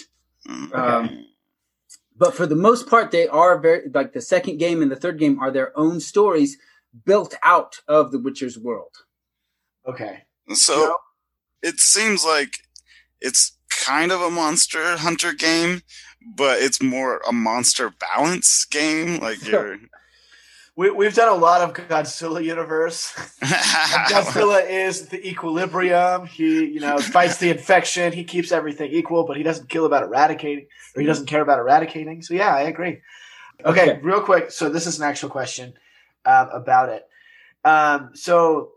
Mm, 0.49 0.67
okay. 0.67 0.76
um, 0.76 1.26
but 2.23 2.37
for 2.37 2.47
the 2.47 2.55
most 2.55 2.88
part, 2.88 3.11
they 3.11 3.26
are 3.26 3.59
very 3.59 3.88
like 3.93 4.12
the 4.12 4.21
second 4.21 4.59
game 4.59 4.81
and 4.81 4.93
the 4.93 4.95
third 4.95 5.19
game 5.19 5.41
are 5.41 5.50
their 5.50 5.76
own 5.76 5.99
stories 5.99 6.57
built 7.05 7.35
out 7.43 7.81
of 7.88 8.12
the 8.12 8.19
Witcher's 8.21 8.57
world. 8.57 8.95
Okay. 9.88 10.23
So 10.55 10.73
you 10.73 10.87
know? 10.87 10.97
it 11.64 11.81
seems 11.81 12.25
like 12.25 12.52
it's 13.21 13.59
kind 13.71 14.12
of 14.12 14.21
a 14.21 14.31
monster 14.31 14.99
hunter 14.99 15.33
game, 15.33 15.83
but 16.37 16.62
it's 16.62 16.81
more 16.81 17.21
a 17.29 17.33
monster 17.33 17.91
balance 17.91 18.67
game. 18.67 19.19
Like 19.19 19.45
you're 19.45 19.79
we, 20.75 20.91
we've 20.91 21.14
done 21.14 21.29
a 21.29 21.38
lot 21.38 21.61
of 21.61 21.75
Godzilla 21.75 22.43
universe. 22.43 23.12
Godzilla 23.43 24.69
is 24.69 25.09
the 25.09 25.26
equilibrium. 25.26 26.26
He, 26.26 26.64
you 26.64 26.81
know, 26.81 26.99
fights 26.99 27.37
the 27.37 27.50
infection. 27.50 28.12
He 28.12 28.25
keeps 28.25 28.52
everything 28.52 28.91
equal, 28.91 29.25
but 29.25 29.37
he 29.37 29.43
doesn't 29.43 29.69
kill 29.69 29.85
about 29.85 30.02
eradicating, 30.02 30.67
or 30.97 31.00
he 31.00 31.07
doesn't 31.07 31.26
care 31.26 31.43
about 31.43 31.59
eradicating. 31.59 32.23
So 32.23 32.35
yeah, 32.35 32.55
I 32.55 32.62
agree. 32.62 33.00
Okay, 33.64 33.93
okay. 33.93 34.00
real 34.02 34.23
quick. 34.23 34.50
So 34.50 34.71
this 34.71 34.87
is 34.87 34.99
an 34.99 35.05
actual 35.07 35.29
question 35.29 35.75
um, 36.25 36.49
about 36.52 36.88
it. 36.88 37.07
Um, 37.64 38.11
so 38.14 38.73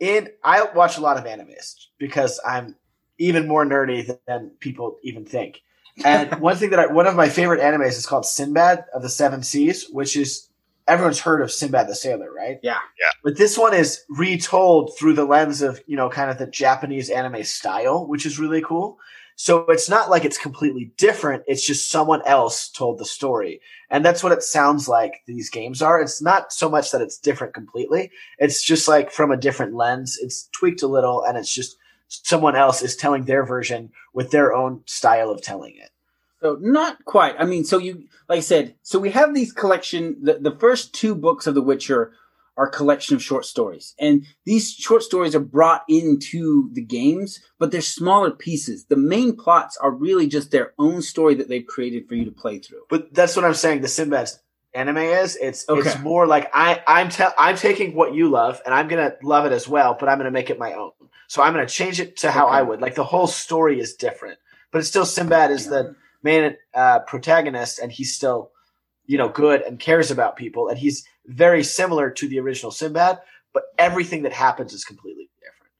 in 0.00 0.30
I 0.42 0.64
watch 0.74 0.98
a 0.98 1.00
lot 1.00 1.16
of 1.16 1.24
animes 1.24 1.74
because 1.98 2.40
I'm 2.44 2.74
even 3.18 3.46
more 3.46 3.64
nerdy 3.64 4.18
than 4.26 4.50
people 4.58 4.98
even 5.02 5.24
think. 5.24 5.62
And 6.04 6.34
one 6.40 6.56
thing 6.56 6.70
that 6.70 6.80
I, 6.80 6.86
one 6.86 7.06
of 7.06 7.14
my 7.14 7.28
favorite 7.28 7.60
animes 7.60 7.90
is 7.90 8.06
called 8.06 8.26
Sinbad 8.26 8.84
of 8.92 9.02
the 9.02 9.08
Seven 9.08 9.42
Seas, 9.42 9.88
which 9.90 10.16
is 10.16 10.49
everyone's 10.90 11.20
heard 11.20 11.40
of 11.40 11.52
Sinbad 11.52 11.88
the 11.88 11.94
Sailor, 11.94 12.32
right? 12.32 12.58
Yeah. 12.62 12.78
Yeah. 12.98 13.10
But 13.22 13.38
this 13.38 13.56
one 13.56 13.74
is 13.74 14.00
retold 14.08 14.96
through 14.98 15.14
the 15.14 15.24
lens 15.24 15.62
of, 15.62 15.80
you 15.86 15.96
know, 15.96 16.10
kind 16.10 16.30
of 16.30 16.38
the 16.38 16.46
Japanese 16.48 17.10
anime 17.10 17.44
style, 17.44 18.06
which 18.06 18.26
is 18.26 18.38
really 18.38 18.60
cool. 18.60 18.98
So 19.36 19.64
it's 19.68 19.88
not 19.88 20.10
like 20.10 20.24
it's 20.24 20.36
completely 20.36 20.92
different. 20.98 21.44
It's 21.46 21.64
just 21.64 21.90
someone 21.90 22.20
else 22.26 22.68
told 22.68 22.98
the 22.98 23.06
story. 23.06 23.60
And 23.88 24.04
that's 24.04 24.22
what 24.22 24.32
it 24.32 24.42
sounds 24.42 24.88
like 24.88 25.22
these 25.26 25.48
games 25.48 25.80
are. 25.80 26.00
It's 26.00 26.20
not 26.20 26.52
so 26.52 26.68
much 26.68 26.90
that 26.90 27.00
it's 27.00 27.18
different 27.18 27.54
completely. 27.54 28.10
It's 28.38 28.62
just 28.62 28.86
like 28.86 29.10
from 29.10 29.30
a 29.30 29.38
different 29.38 29.74
lens. 29.74 30.18
It's 30.20 30.48
tweaked 30.52 30.82
a 30.82 30.88
little 30.88 31.24
and 31.24 31.38
it's 31.38 31.52
just 31.52 31.76
someone 32.08 32.56
else 32.56 32.82
is 32.82 32.96
telling 32.96 33.24
their 33.24 33.46
version 33.46 33.92
with 34.12 34.30
their 34.30 34.52
own 34.52 34.82
style 34.86 35.30
of 35.30 35.40
telling 35.40 35.76
it. 35.76 35.90
So 36.42 36.56
not 36.60 37.04
quite. 37.04 37.34
I 37.38 37.44
mean, 37.44 37.64
so 37.64 37.78
you 37.78 38.04
like 38.28 38.38
I 38.38 38.40
said, 38.40 38.74
so 38.82 38.98
we 38.98 39.10
have 39.10 39.34
these 39.34 39.52
collection. 39.52 40.16
The, 40.22 40.38
the 40.38 40.56
first 40.56 40.94
two 40.94 41.14
books 41.14 41.46
of 41.46 41.54
The 41.54 41.62
Witcher 41.62 42.12
are 42.56 42.66
a 42.66 42.70
collection 42.70 43.14
of 43.14 43.22
short 43.22 43.44
stories, 43.44 43.94
and 43.98 44.26
these 44.44 44.72
short 44.72 45.02
stories 45.02 45.34
are 45.34 45.40
brought 45.40 45.82
into 45.88 46.70
the 46.72 46.82
games, 46.82 47.40
but 47.58 47.70
they're 47.70 47.80
smaller 47.80 48.30
pieces. 48.30 48.86
The 48.86 48.96
main 48.96 49.36
plots 49.36 49.76
are 49.76 49.90
really 49.90 50.26
just 50.26 50.50
their 50.50 50.72
own 50.78 51.02
story 51.02 51.34
that 51.36 51.48
they've 51.48 51.66
created 51.66 52.08
for 52.08 52.14
you 52.14 52.24
to 52.24 52.32
play 52.32 52.58
through. 52.58 52.82
But 52.88 53.12
that's 53.12 53.36
what 53.36 53.44
I'm 53.44 53.54
saying. 53.54 53.82
The 53.82 53.88
Sinbad 53.88 54.30
anime 54.74 54.98
is 54.98 55.36
it's 55.36 55.68
okay. 55.68 55.88
it's 55.88 55.98
more 56.00 56.26
like 56.26 56.50
I 56.54 56.82
I'm 56.86 57.08
te- 57.08 57.24
I'm 57.36 57.56
taking 57.56 57.94
what 57.94 58.14
you 58.14 58.30
love 58.30 58.60
and 58.64 58.74
I'm 58.74 58.88
gonna 58.88 59.14
love 59.22 59.46
it 59.46 59.52
as 59.52 59.68
well, 59.68 59.96
but 59.98 60.08
I'm 60.08 60.18
gonna 60.18 60.30
make 60.30 60.50
it 60.50 60.58
my 60.58 60.72
own. 60.72 60.92
So 61.28 61.42
I'm 61.42 61.52
gonna 61.52 61.66
change 61.66 62.00
it 62.00 62.18
to 62.18 62.30
how 62.30 62.46
okay. 62.46 62.56
I 62.56 62.62
would. 62.62 62.80
Like 62.80 62.94
the 62.94 63.04
whole 63.04 63.26
story 63.26 63.80
is 63.80 63.94
different, 63.94 64.38
but 64.72 64.78
it's 64.78 64.88
still 64.88 65.06
Sinbad 65.06 65.50
is 65.50 65.64
yeah. 65.64 65.70
the 65.70 65.96
main 66.22 66.56
uh, 66.74 67.00
protagonist, 67.00 67.78
and 67.78 67.90
he's 67.90 68.14
still, 68.14 68.50
you 69.06 69.18
know, 69.18 69.28
good 69.28 69.62
and 69.62 69.78
cares 69.78 70.10
about 70.10 70.36
people, 70.36 70.68
and 70.68 70.78
he's 70.78 71.04
very 71.26 71.62
similar 71.62 72.10
to 72.10 72.28
the 72.28 72.38
original 72.38 72.70
Sinbad, 72.70 73.18
but 73.52 73.64
everything 73.78 74.22
that 74.22 74.32
happens 74.32 74.72
is 74.72 74.84
completely 74.84 75.30
different. 75.40 75.72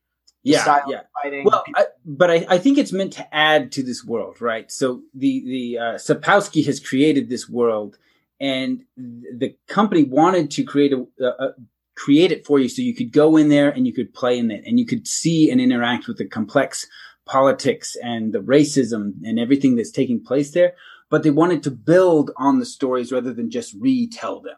yeah, 0.42 0.80
yeah. 0.88 1.00
Fighting. 1.22 1.44
Well, 1.44 1.64
I, 1.74 1.86
but 2.04 2.30
I, 2.30 2.46
I 2.48 2.58
think 2.58 2.78
it's 2.78 2.92
meant 2.92 3.12
to 3.14 3.34
add 3.34 3.72
to 3.72 3.82
this 3.82 4.04
world, 4.04 4.40
right? 4.40 4.70
So 4.70 5.02
the 5.14 5.44
the 5.44 5.78
uh, 5.78 5.94
Sapkowski 5.94 6.64
has 6.66 6.80
created 6.80 7.28
this 7.28 7.48
world, 7.48 7.98
and 8.40 8.84
the 8.96 9.54
company 9.68 10.04
wanted 10.04 10.50
to 10.52 10.64
create 10.64 10.92
a, 10.92 11.06
a, 11.24 11.54
create 12.00 12.32
it 12.32 12.46
for 12.46 12.58
you 12.58 12.68
so 12.68 12.80
you 12.80 12.94
could 12.94 13.12
go 13.12 13.36
in 13.36 13.50
there 13.50 13.68
and 13.68 13.86
you 13.86 13.92
could 13.92 14.14
play 14.14 14.38
in 14.38 14.50
it 14.50 14.64
and 14.66 14.78
you 14.78 14.86
could 14.86 15.06
see 15.06 15.50
and 15.50 15.60
interact 15.60 16.08
with 16.08 16.16
the 16.16 16.26
complex 16.26 16.86
politics 17.30 17.96
and 18.02 18.32
the 18.32 18.40
racism 18.40 19.14
and 19.22 19.38
everything 19.38 19.76
that's 19.76 19.90
taking 19.90 20.22
place 20.22 20.50
there. 20.50 20.74
But 21.08 21.22
they 21.22 21.30
wanted 21.30 21.62
to 21.64 21.70
build 21.70 22.30
on 22.36 22.58
the 22.58 22.66
stories 22.66 23.12
rather 23.12 23.32
than 23.32 23.50
just 23.50 23.74
retell 23.78 24.40
them. 24.40 24.56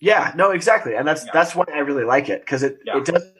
Yeah, 0.00 0.32
no, 0.34 0.50
exactly, 0.50 0.94
and 0.94 1.06
that's 1.06 1.24
yeah. 1.24 1.30
that's 1.32 1.54
why 1.54 1.64
I 1.72 1.78
really 1.78 2.04
like 2.04 2.28
it 2.28 2.40
because 2.40 2.62
it 2.62 2.78
yeah. 2.84 2.98
it 2.98 3.04
doesn't 3.04 3.36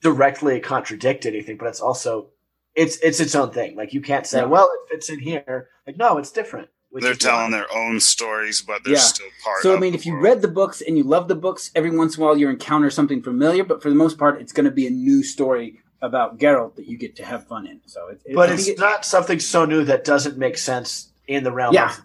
directly 0.00 0.58
contradict 0.58 1.26
anything, 1.26 1.58
but 1.58 1.68
it's 1.68 1.80
also 1.80 2.30
it's 2.74 2.96
it's 3.00 3.20
its 3.20 3.34
own 3.34 3.50
thing. 3.52 3.76
Like 3.76 3.92
you 3.92 4.00
can't 4.00 4.26
say, 4.26 4.38
yeah. 4.38 4.46
well, 4.46 4.68
it 4.72 4.94
fits 4.94 5.10
in 5.10 5.20
here. 5.20 5.68
Like 5.86 5.98
no, 5.98 6.16
it's 6.16 6.32
different. 6.32 6.70
They're 6.92 7.14
telling 7.14 7.52
their 7.52 7.72
own 7.72 8.00
stories, 8.00 8.62
but 8.62 8.82
they're 8.82 8.94
yeah. 8.94 9.00
still 9.00 9.28
part. 9.44 9.62
So 9.62 9.76
I 9.76 9.78
mean, 9.78 9.94
if 9.94 10.06
you 10.06 10.16
read 10.16 10.42
the 10.42 10.48
books 10.48 10.80
and 10.80 10.96
you 10.96 11.04
love 11.04 11.28
the 11.28 11.36
books, 11.36 11.70
every 11.76 11.96
once 11.96 12.16
in 12.16 12.22
a 12.22 12.26
while 12.26 12.36
you 12.36 12.48
encounter 12.48 12.90
something 12.90 13.22
familiar, 13.22 13.62
but 13.62 13.80
for 13.80 13.90
the 13.90 13.94
most 13.94 14.18
part, 14.18 14.40
it's 14.40 14.52
going 14.52 14.64
to 14.64 14.72
be 14.72 14.88
a 14.88 14.90
new 14.90 15.22
story 15.22 15.80
about 16.02 16.38
Geralt 16.38 16.76
that 16.76 16.86
you 16.86 16.96
get 16.96 17.16
to 17.16 17.24
have 17.24 17.46
fun 17.46 17.66
in. 17.66 17.80
So, 17.86 18.08
it, 18.08 18.20
it, 18.24 18.34
but 18.34 18.50
it's 18.50 18.68
it, 18.68 18.78
not 18.78 19.04
something 19.04 19.38
so 19.38 19.64
new 19.64 19.84
that 19.84 20.04
doesn't 20.04 20.38
make 20.38 20.58
sense 20.58 21.10
in 21.26 21.44
the 21.44 21.52
realm, 21.52 21.74
yeah. 21.74 21.90
of 21.90 22.00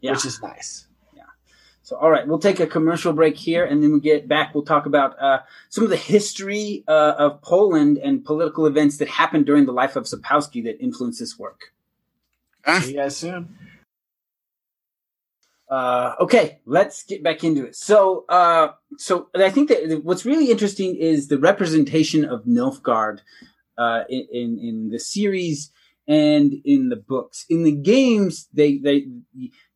yeah. 0.00 0.12
which 0.12 0.24
is 0.24 0.40
nice. 0.42 0.86
Yeah. 1.14 1.22
So, 1.82 1.96
all 1.96 2.10
right, 2.10 2.26
we'll 2.26 2.38
take 2.38 2.60
a 2.60 2.66
commercial 2.66 3.12
break 3.12 3.36
here, 3.36 3.64
and 3.64 3.82
then 3.82 3.92
we 3.92 4.00
get 4.00 4.28
back. 4.28 4.54
We'll 4.54 4.64
talk 4.64 4.86
about 4.86 5.20
uh, 5.20 5.40
some 5.68 5.84
of 5.84 5.90
the 5.90 5.96
history 5.96 6.84
uh, 6.86 7.14
of 7.18 7.42
Poland 7.42 7.98
and 7.98 8.24
political 8.24 8.66
events 8.66 8.98
that 8.98 9.08
happened 9.08 9.46
during 9.46 9.66
the 9.66 9.72
life 9.72 9.96
of 9.96 10.04
Sapkowski 10.04 10.64
that 10.64 10.80
influenced 10.80 11.20
this 11.20 11.38
work. 11.38 11.72
See 12.80 12.92
you 12.92 12.96
guys 12.96 13.16
soon. 13.16 13.56
Uh, 15.72 16.14
okay, 16.20 16.60
let's 16.66 17.02
get 17.02 17.22
back 17.22 17.42
into 17.42 17.64
it. 17.64 17.74
So, 17.74 18.26
uh, 18.28 18.72
so 18.98 19.28
I 19.34 19.48
think 19.48 19.70
that 19.70 20.02
what's 20.04 20.26
really 20.26 20.50
interesting 20.50 20.94
is 20.94 21.28
the 21.28 21.38
representation 21.38 22.26
of 22.26 22.44
Nilfgaard 22.44 23.20
uh, 23.78 24.02
in, 24.06 24.26
in, 24.30 24.58
in 24.58 24.90
the 24.90 24.98
series 24.98 25.70
and 26.06 26.52
in 26.66 26.90
the 26.90 26.96
books. 26.96 27.46
In 27.48 27.62
the 27.64 27.72
games, 27.72 28.48
they 28.52 28.76
they 28.76 29.06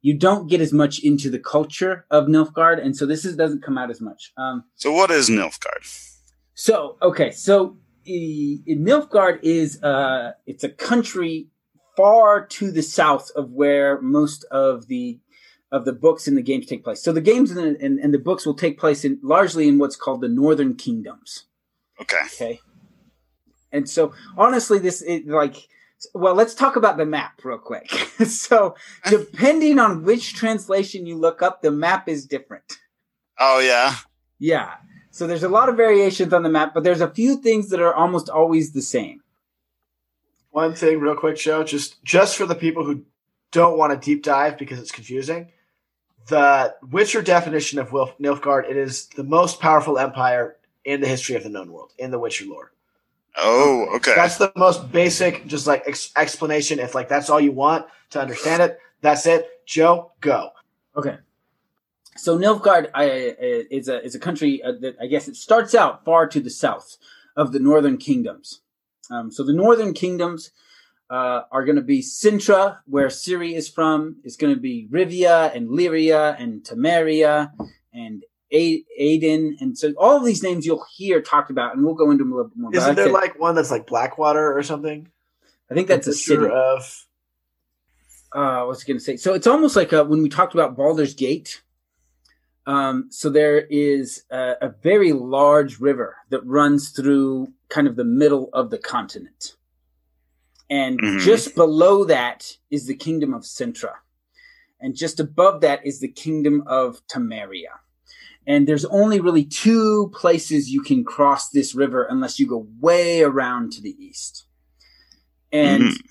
you 0.03 0.19
don't 0.19 0.51
get 0.51 0.61
as 0.61 0.71
much 0.71 0.99
into 0.99 1.31
the 1.31 1.39
culture 1.39 2.05
of 2.11 2.27
Nilfgaard, 2.27 2.79
and 2.79 2.95
so 2.95 3.07
this 3.07 3.25
is, 3.25 3.35
doesn't 3.35 3.63
come 3.63 3.79
out 3.79 3.89
as 3.89 4.03
much. 4.03 4.35
Um, 4.37 4.65
so, 4.75 4.93
what 4.93 5.11
is 5.11 5.31
Nilfgaard? 5.31 6.13
So, 6.53 6.99
okay, 7.01 7.31
so 7.31 7.79
Nilfgaard 8.07 9.39
is 9.43 9.83
uh, 9.83 10.33
it's 10.47 10.63
a 10.63 10.69
country 10.69 11.49
far 11.97 12.45
to 12.45 12.71
the 12.71 12.83
south 12.83 13.31
of 13.35 13.53
where 13.53 13.99
most 14.03 14.45
of 14.51 14.89
the 14.89 15.19
of 15.77 15.85
the 15.85 15.93
books 15.93 16.27
and 16.27 16.37
the 16.37 16.43
games 16.43 16.67
take 16.67 16.83
place. 16.83 17.03
So 17.03 17.13
the 17.13 17.21
games 17.21 17.51
and 17.51 17.59
the, 17.77 17.85
and, 17.85 18.01
and 18.01 18.13
the 18.13 18.19
books 18.19 18.47
will 18.47 18.55
take 18.55 18.79
place 18.79 19.05
in 19.05 19.21
largely 19.23 19.69
in 19.69 19.79
what's 19.79 19.95
called 19.95 20.23
the 20.23 20.29
Northern 20.29 20.75
Kingdoms. 20.75 21.45
Okay. 22.01 22.23
Okay. 22.35 22.61
And 23.71 23.89
so 23.89 24.13
honestly, 24.37 24.79
this 24.79 25.03
is 25.03 25.27
like, 25.27 25.69
well, 26.15 26.35
let's 26.35 26.55
talk 26.55 26.77
about 26.77 26.97
the 26.97 27.05
map 27.05 27.41
real 27.45 27.59
quick. 27.59 27.91
so 28.27 28.75
depending 29.09 29.79
on 29.79 30.03
which 30.03 30.35
translation 30.35 31.07
you 31.07 31.17
look 31.17 31.43
up, 31.43 31.63
the 31.63 31.71
map 31.71 32.09
is 32.09 32.27
different. 32.27 32.79
Oh 33.39 33.61
yeah. 33.61 33.97
Yeah. 34.39 34.75
So 35.11 35.27
there's 35.27 35.43
a 35.43 35.49
lot 35.49 35.69
of 35.69 35.77
variations 35.77 36.33
on 36.33 36.43
the 36.43 36.51
map, 36.51 36.75
but 36.75 36.85
there's 36.85 37.01
a 37.01 37.11
few 37.11 37.37
things 37.37 37.69
that 37.71 37.81
are 37.81 37.95
almost 37.95 38.29
always 38.29 38.73
the 38.73 38.83
same. 38.83 39.23
One 40.51 40.75
thing, 40.75 41.01
real 41.01 41.17
quick, 41.17 41.37
Joe, 41.37 41.65
just 41.65 42.03
just 42.03 42.37
for 42.37 42.47
the 42.47 42.55
people 42.55 42.85
who 42.85 43.05
don't 43.53 43.77
want 43.77 43.93
to 43.93 44.05
deep 44.05 44.23
dive 44.23 44.57
because 44.57 44.79
it's 44.79 44.91
confusing 44.91 45.53
the 46.29 46.75
Witcher 46.91 47.23
definition 47.23 47.79
of 47.79 47.93
Wilf- 47.93 48.19
Nilfgaard, 48.19 48.69
it 48.69 48.77
is 48.77 49.07
the 49.09 49.25
most 49.25 49.61
powerful 49.61 49.99
empire 49.99 50.57
in 50.85 51.01
the 51.01 51.09
history 51.09 51.35
of 51.37 51.43
the 51.43 51.49
known 51.49 51.73
world 51.73 51.93
in 51.99 52.11
the 52.11 52.19
Witcher 52.19 52.47
lore. 52.47 52.73
Oh, 53.37 53.87
okay. 53.97 54.15
That's 54.15 54.39
the 54.39 54.53
most 54.57 54.91
basic, 54.91 55.47
just 55.47 55.67
like 55.67 55.83
ex- 55.87 56.13
explanation. 56.17 56.79
If 56.79 56.95
like 56.95 57.09
that's 57.09 57.29
all 57.29 57.41
you 57.41 57.53
want 57.53 57.87
to 58.11 58.21
understand 58.21 58.63
it, 58.63 58.79
that's 59.03 59.27
it. 59.27 59.47
Joe, 59.67 60.13
go. 60.21 60.51
Okay. 60.97 61.19
So 62.17 62.39
Nilfgaard 62.39 62.91
I, 62.95 63.05
is 63.05 63.89
a 63.89 64.03
is 64.03 64.15
a 64.15 64.19
country 64.19 64.63
uh, 64.63 64.73
that 64.81 64.97
I 65.01 65.07
guess 65.07 65.29
it 65.29 65.37
starts 65.37 65.75
out 65.75 66.05
far 66.05 66.27
to 66.29 66.41
the 66.41 66.51
south 66.51 66.97
of 67.37 67.53
the 67.53 67.59
northern 67.59 67.99
kingdoms. 67.99 68.61
Um, 69.11 69.31
so 69.31 69.45
the 69.45 69.53
northern 69.53 69.93
kingdoms 69.93 70.51
uh, 71.11 71.43
are 71.53 71.65
going 71.65 71.77
to 71.77 71.83
be 71.83 72.03
Cintra, 72.03 72.79
where 72.87 73.09
Ciri 73.09 73.55
is 73.55 73.69
from. 73.69 74.17
It's 74.25 74.37
going 74.37 74.55
to 74.55 74.61
be 74.61 74.89
Rivia 74.91 75.55
and 75.55 75.69
Lyria 75.69 76.41
and 76.41 76.63
Temeria 76.63 77.53
and 77.93 78.25
Aden. 78.51 79.57
And 79.61 79.77
so 79.79 79.93
all 79.99 80.17
of 80.17 80.25
these 80.25 80.43
names 80.43 80.67
you'll 80.67 80.85
hear 80.97 81.21
talked 81.21 81.51
about, 81.51 81.75
and 81.75 81.85
we'll 81.85 81.95
go 81.95 82.11
into 82.11 82.25
them 82.25 82.33
a 82.33 82.37
little 82.37 82.51
bit 82.51 82.59
more. 82.59 82.75
Isn't 82.75 82.97
there 82.97 83.13
like 83.13 83.39
one 83.39 83.55
that's 83.55 83.71
like 83.71 83.87
Blackwater 83.87 84.57
or 84.57 84.63
something? 84.63 85.09
I 85.71 85.75
think 85.75 85.89
that's 85.89 86.07
a 86.07 86.13
city. 86.13 86.47
Of... 86.47 87.07
Uh, 88.33 88.65
what's 88.65 88.83
it 88.83 88.87
going 88.87 88.99
to 88.99 89.05
say? 89.05 89.17
So 89.17 89.35
it's 89.35 89.47
almost 89.47 89.77
like 89.77 89.93
a, 89.93 90.03
uh, 90.03 90.05
when 90.05 90.23
we 90.23 90.29
talked 90.29 90.55
about 90.55 90.77
Baldur's 90.77 91.15
Gate. 91.15 91.63
Um, 92.67 93.07
so 93.11 93.31
there 93.31 93.61
is 93.61 94.25
a, 94.31 94.55
a 94.61 94.69
very 94.83 95.13
large 95.13 95.79
river 95.79 96.17
that 96.31 96.45
runs 96.45 96.91
through 96.91 97.53
kind 97.69 97.87
of 97.87 97.95
the 97.95 98.05
middle 98.05 98.51
of 98.53 98.71
the 98.71 98.79
continent. 98.79 99.55
And 100.69 101.01
mm-hmm. 101.01 101.25
just 101.25 101.55
below 101.55 102.05
that 102.05 102.57
is 102.71 102.87
the 102.87 102.97
kingdom 102.97 103.33
of 103.33 103.43
Cintra. 103.43 103.95
And 104.81 104.97
just 104.97 105.21
above 105.21 105.61
that 105.63 105.87
is 105.87 106.01
the 106.01 106.09
kingdom 106.09 106.63
of 106.67 107.07
Temeria. 107.07 107.79
And 108.47 108.67
there's 108.67 108.85
only 108.85 109.21
really 109.21 109.45
two 109.45 110.11
places 110.15 110.71
you 110.71 110.83
can 110.83 111.05
cross 111.05 111.51
this 111.51 111.75
river 111.75 112.07
unless 112.09 112.39
you 112.39 112.47
go 112.47 112.67
way 112.81 113.23
around 113.23 113.73
to 113.73 113.83
the 113.83 113.97
east. 113.99 114.45
And 115.51 115.85
mm-hmm. 115.85 116.07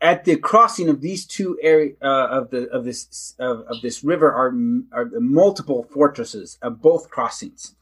at 0.00 0.24
the 0.24 0.36
crossing 0.36 0.88
of 0.88 1.00
these 1.00 1.26
two 1.26 1.58
area 1.60 1.94
uh, 2.02 2.28
of 2.30 2.50
the 2.50 2.68
of 2.70 2.84
this 2.84 3.34
of, 3.38 3.60
of 3.68 3.82
this 3.82 4.02
river 4.02 4.32
are 4.32 4.54
are 4.92 5.10
multiple 5.20 5.86
fortresses 5.92 6.58
of 6.62 6.80
both 6.80 7.10
crossings. 7.10 7.74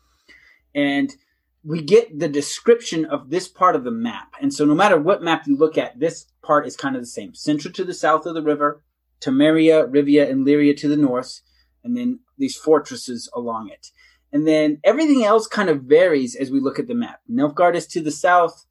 And 0.75 1.15
we 1.65 1.81
get 1.81 2.19
the 2.19 2.29
description 2.29 3.05
of 3.05 3.31
this 3.31 3.47
part 3.47 3.77
of 3.77 3.85
the 3.85 3.91
map. 3.91 4.35
And 4.41 4.53
so 4.53 4.65
no 4.65 4.75
matter 4.75 4.99
what 4.99 5.23
map 5.23 5.47
you 5.47 5.57
look 5.57 5.79
at, 5.79 5.99
this 5.99 6.27
part 6.43 6.67
is 6.67 6.77
kind 6.77 6.97
of 6.97 7.03
the 7.03 7.07
same. 7.07 7.33
Cintra 7.33 7.73
to 7.75 7.85
the 7.85 7.95
south 7.95 8.27
of 8.27 8.35
the 8.35 8.43
river, 8.43 8.83
Temeria, 9.21 9.89
Rivia, 9.89 10.29
and 10.29 10.45
Lyria 10.45 10.77
to 10.79 10.89
the 10.89 10.97
north, 10.97 11.41
and 11.85 11.97
then 11.97 12.21
these 12.37 12.57
fortresses 12.57 13.31
along 13.35 13.71
it. 13.71 13.89
And 14.33 14.47
then 14.47 14.81
everything 14.83 15.25
else 15.25 15.47
kind 15.47 15.69
of 15.69 15.83
varies 15.83 16.35
as 16.35 16.51
we 16.51 16.59
look 16.59 16.79
at 16.79 16.89
the 16.89 16.95
map. 16.95 17.21
Nilfgaard 17.31 17.75
is 17.75 17.87
to 17.89 18.01
the 18.01 18.11
south, 18.11 18.67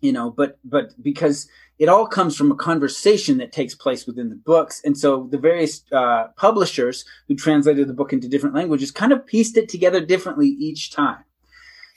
you 0.00 0.12
know, 0.12 0.30
but 0.30 0.58
but 0.64 0.94
because 1.02 1.48
it 1.78 1.88
all 1.88 2.06
comes 2.06 2.36
from 2.36 2.50
a 2.50 2.56
conversation 2.56 3.38
that 3.38 3.52
takes 3.52 3.74
place 3.74 4.06
within 4.06 4.30
the 4.30 4.36
books, 4.36 4.80
and 4.84 4.96
so 4.96 5.28
the 5.30 5.38
various 5.38 5.82
uh, 5.92 6.28
publishers 6.36 7.04
who 7.26 7.34
translated 7.34 7.88
the 7.88 7.94
book 7.94 8.12
into 8.12 8.28
different 8.28 8.54
languages 8.54 8.90
kind 8.90 9.12
of 9.12 9.26
pieced 9.26 9.56
it 9.56 9.68
together 9.68 10.00
differently 10.00 10.46
each 10.46 10.92
time. 10.92 11.24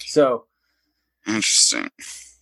So 0.06 0.46
interesting. 1.28 1.90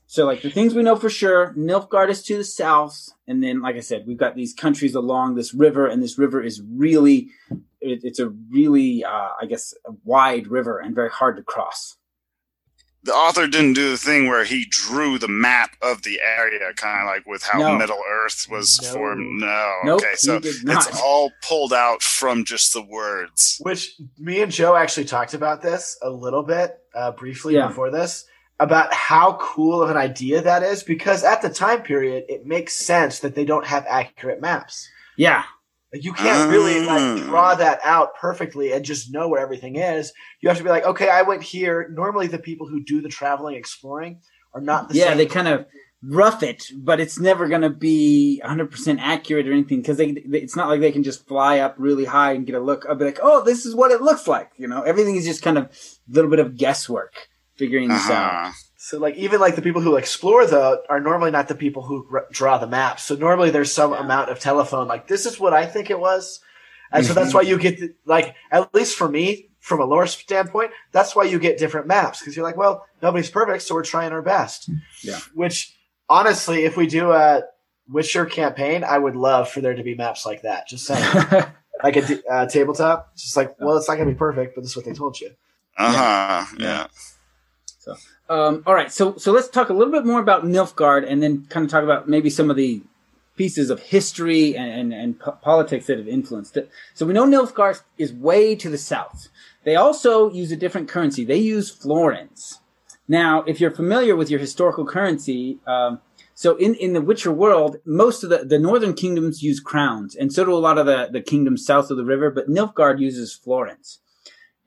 So 0.08 0.26
like 0.26 0.42
the 0.42 0.50
things 0.50 0.74
we 0.74 0.82
know 0.82 0.96
for 0.96 1.10
sure, 1.10 1.54
Nilfgaard 1.56 2.10
is 2.10 2.24
to 2.24 2.38
the 2.38 2.44
south, 2.44 3.10
and 3.28 3.44
then 3.44 3.62
like 3.62 3.76
I 3.76 3.82
said, 3.82 4.06
we've 4.08 4.18
got 4.18 4.36
these 4.36 4.56
countries 4.56 4.96
along 4.96 5.36
this 5.36 5.54
river, 5.54 5.86
and 5.86 6.02
this 6.02 6.18
river 6.18 6.42
is 6.42 6.64
really, 6.68 7.28
it, 7.80 8.00
it's 8.02 8.18
a 8.18 8.30
really, 8.52 9.04
uh, 9.04 9.30
I 9.40 9.46
guess, 9.48 9.76
a 9.86 9.92
wide 10.04 10.48
river 10.48 10.80
and 10.80 10.96
very 10.96 11.12
hard 11.12 11.38
to 11.38 11.44
cross. 11.44 11.99
The 13.04 13.14
author 13.14 13.48
didn't 13.48 13.74
do 13.74 13.92
the 13.92 13.98
thing 13.98 14.28
where 14.28 14.44
he 14.44 14.66
drew 14.70 15.18
the 15.18 15.30
map 15.30 15.78
of 15.82 16.02
the 16.04 16.20
area, 16.20 16.74
kind 16.76 17.02
of 17.02 17.08
like 17.08 17.26
with 17.26 17.44
how 17.44 17.60
no. 17.60 17.78
Middle 17.78 18.02
Earth 18.10 18.48
was 18.52 18.82
no. 18.82 18.94
formed. 18.94 19.40
No, 19.40 19.74
nope, 19.86 20.02
okay, 20.02 20.16
so 20.16 20.42
it's 20.44 21.02
all 21.02 21.32
pulled 21.42 21.72
out 21.72 22.02
from 22.02 22.44
just 22.44 22.74
the 22.74 22.82
words. 22.82 23.58
Which 23.62 23.96
me 24.18 24.42
and 24.42 24.52
Joe 24.52 24.76
actually 24.76 25.06
talked 25.06 25.34
about 25.34 25.62
this 25.62 25.98
a 26.02 26.10
little 26.10 26.44
bit 26.44 26.80
uh, 26.94 27.12
briefly 27.12 27.56
yeah. 27.56 27.68
before 27.68 27.90
this 27.90 28.26
about 28.60 28.94
how 28.94 29.38
cool 29.40 29.82
of 29.82 29.90
an 29.90 29.98
idea 29.98 30.42
that 30.42 30.64
is 30.64 30.84
because 30.84 31.24
at 31.24 31.42
the 31.42 31.50
time 31.50 31.82
period 31.82 32.26
it 32.28 32.46
makes 32.46 32.74
sense 32.74 33.20
that 33.20 33.34
they 33.34 33.46
don't 33.46 33.66
have 33.66 33.86
accurate 33.88 34.42
maps. 34.42 34.90
Yeah. 35.16 35.44
Like 35.92 36.04
you 36.04 36.14
can't 36.14 36.52
really 36.52 36.86
like 36.86 37.24
draw 37.24 37.56
that 37.56 37.80
out 37.84 38.16
perfectly 38.16 38.72
and 38.72 38.86
just 38.86 39.12
know 39.12 39.28
where 39.28 39.42
everything 39.42 39.76
is. 39.76 40.14
You 40.42 40.50
have 40.50 40.58
to 40.58 40.64
be 40.64 40.70
like, 40.70 40.86
okay, 40.86 41.10
I 41.10 41.24
went 41.24 41.42
here. 41.42 41.90
Normally 41.92 42.28
the 42.28 42.38
people 42.38 42.68
who 42.68 42.84
do 42.84 43.02
the 43.02 43.10
traveling 43.10 43.56
exploring 43.56 44.22
are 44.54 44.62
not 44.62 44.90
the 44.90 44.96
yeah, 44.96 45.16
they 45.16 45.26
kind 45.26 45.48
of 45.48 45.66
rough 46.04 46.44
it, 46.44 46.66
but 46.78 47.00
it's 47.00 47.20
never 47.20 47.48
going 47.48 47.62
to 47.62 47.70
be 47.70 48.42
100% 48.46 49.00
accurate 49.00 49.48
or 49.48 49.52
anything 49.52 49.82
because 49.82 49.98
they, 49.98 50.12
they, 50.12 50.40
it's 50.40 50.56
not 50.56 50.70
like 50.70 50.80
they 50.80 50.92
can 50.92 51.04
just 51.04 51.28
fly 51.28 51.60
up 51.60 51.76
really 51.78 52.06
high 52.06 52.34
and 52.34 52.46
get 52.46 52.56
a 52.56 52.60
look. 52.60 52.86
I'll 52.88 52.96
be 52.96 53.06
like, 53.06 53.20
oh, 53.22 53.44
this 53.44 53.66
is 53.66 53.76
what 53.76 53.92
it 53.92 54.02
looks 54.02 54.28
like. 54.28 54.52
You 54.58 54.68
know, 54.68 54.84
everything 54.84 55.16
is 55.16 55.26
just 55.26 55.42
kind 55.42 55.58
of 55.58 55.66
a 55.66 55.70
little 56.14 56.30
bit 56.30 56.40
of 56.40 56.56
guesswork 56.56 57.16
figuring 57.58 57.90
this 57.90 58.10
uh-huh. 58.10 58.14
out. 58.14 58.54
So 58.82 58.98
like 58.98 59.18
even 59.18 59.42
like 59.42 59.58
the 59.58 59.62
people 59.62 59.82
who 59.82 59.98
explore 59.98 60.46
the 60.46 60.82
are 60.88 61.02
normally 61.02 61.32
not 61.32 61.50
the 61.50 61.56
people 61.56 61.84
who 61.84 62.08
r- 62.14 62.28
draw 62.32 62.58
the 62.58 62.66
maps. 62.66 63.04
So 63.04 63.16
normally 63.16 63.50
there's 63.50 63.74
some 63.74 63.92
yeah. 63.92 64.00
amount 64.00 64.30
of 64.30 64.40
telephone 64.40 64.88
like 64.88 65.06
this 65.06 65.26
is 65.26 65.38
what 65.38 65.54
I 65.54 65.66
think 65.66 65.90
it 65.90 66.00
was, 66.00 66.40
and 66.90 67.06
so 67.06 67.14
that's 67.14 67.34
why 67.34 67.42
you 67.42 67.60
get 67.60 67.78
the, 67.78 67.94
like 68.06 68.36
at 68.52 68.74
least 68.74 68.96
for 68.96 69.10
me 69.10 69.50
from 69.60 69.82
a 69.82 69.86
lore 69.86 70.08
standpoint, 70.08 70.72
that's 70.94 71.14
why 71.14 71.26
you 71.26 71.40
get 71.40 71.58
different 71.58 71.88
maps 71.88 72.20
because 72.20 72.38
you're 72.38 72.46
like, 72.46 72.56
well, 72.56 72.86
nobody's 73.02 73.30
perfect, 73.30 73.64
so 73.64 73.76
we're 73.76 73.84
trying 73.84 74.14
our 74.14 74.22
best. 74.22 74.70
Yeah. 75.04 75.20
Which 75.34 75.78
honestly, 76.08 76.64
if 76.64 76.78
we 76.78 76.88
do 76.88 77.12
a 77.12 77.44
Witcher 77.90 78.26
campaign, 78.28 78.86
I 78.86 78.98
would 78.98 79.18
love 79.18 79.50
for 79.50 79.60
there 79.60 79.74
to 79.74 79.84
be 79.84 79.94
maps 79.94 80.26
like 80.26 80.44
that. 80.44 80.70
Just 80.70 80.86
saying, 80.86 81.04
like 81.84 81.98
a 81.98 82.32
uh, 82.32 82.46
tabletop. 82.46 83.14
Just 83.18 83.36
like, 83.36 83.60
well, 83.60 83.76
it's 83.76 83.90
not 83.90 83.98
gonna 83.98 84.10
be 84.10 84.18
perfect, 84.18 84.56
but 84.56 84.62
this 84.62 84.72
is 84.72 84.78
what 84.78 84.86
they 84.86 84.94
told 84.94 85.20
you. 85.20 85.32
Uh 85.78 85.92
huh. 85.92 86.46
Yeah. 86.58 86.66
yeah. 86.66 86.88
So 87.96 88.34
um, 88.34 88.64
all 88.66 88.76
right, 88.76 88.92
so 88.92 89.16
so 89.18 89.32
let's 89.32 89.48
talk 89.48 89.70
a 89.70 89.74
little 89.74 89.92
bit 89.92 90.06
more 90.06 90.20
about 90.20 90.44
Nilfgaard, 90.44 91.10
and 91.10 91.22
then 91.24 91.46
kind 91.50 91.66
of 91.66 91.72
talk 91.72 91.84
about 91.84 92.08
maybe 92.08 92.30
some 92.30 92.50
of 92.50 92.56
the 92.56 92.82
pieces 93.36 93.70
of 93.70 93.80
history 93.80 94.56
and, 94.56 94.70
and, 94.70 94.94
and 94.94 95.20
po- 95.20 95.32
politics 95.42 95.88
that 95.88 95.98
have 95.98 96.08
influenced 96.08 96.58
it. 96.58 96.70
So 96.94 97.06
we 97.06 97.14
know 97.14 97.26
Nilfgaard 97.26 97.82
is 97.98 98.12
way 98.12 98.54
to 98.56 98.70
the 98.70 98.78
south. 98.78 99.30
They 99.64 99.78
also 99.78 100.30
use 100.32 100.52
a 100.52 100.58
different 100.58 100.90
currency. 100.90 101.24
They 101.24 101.38
use 101.38 101.72
florins. 101.72 102.60
Now, 103.08 103.44
if 103.44 103.62
you're 103.62 103.72
familiar 103.72 104.16
with 104.16 104.30
your 104.30 104.42
historical 104.42 104.86
currency, 104.86 105.58
um, 105.66 106.02
so 106.36 106.58
in, 106.58 106.76
in 106.76 106.94
the 106.94 107.02
Witcher 107.02 107.32
world, 107.32 107.78
most 107.86 108.24
of 108.24 108.30
the, 108.30 108.46
the 108.46 108.60
northern 108.60 108.94
kingdoms 108.94 109.42
use 109.42 109.60
crowns, 109.60 110.16
and 110.16 110.32
so 110.32 110.46
do 110.46 110.54
a 110.54 110.60
lot 110.60 110.78
of 110.78 110.86
the, 110.86 111.10
the 111.12 111.22
kingdoms 111.22 111.66
south 111.66 111.90
of 111.90 111.98
the 111.98 112.06
river, 112.06 112.30
but 112.30 112.50
Nilfgaard 112.50 113.00
uses 113.00 113.34
florins. 113.34 114.00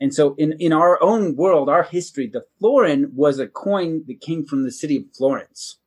And 0.02 0.12
so 0.12 0.34
in, 0.34 0.54
in 0.58 0.72
our 0.72 1.00
own 1.00 1.36
world, 1.36 1.68
our 1.68 1.84
history, 1.84 2.26
the 2.26 2.44
florin 2.58 3.12
was 3.14 3.38
a 3.38 3.46
coin 3.46 4.02
that 4.08 4.20
came 4.20 4.44
from 4.44 4.64
the 4.64 4.72
city 4.72 4.96
of 4.96 5.04
Florence. 5.16 5.78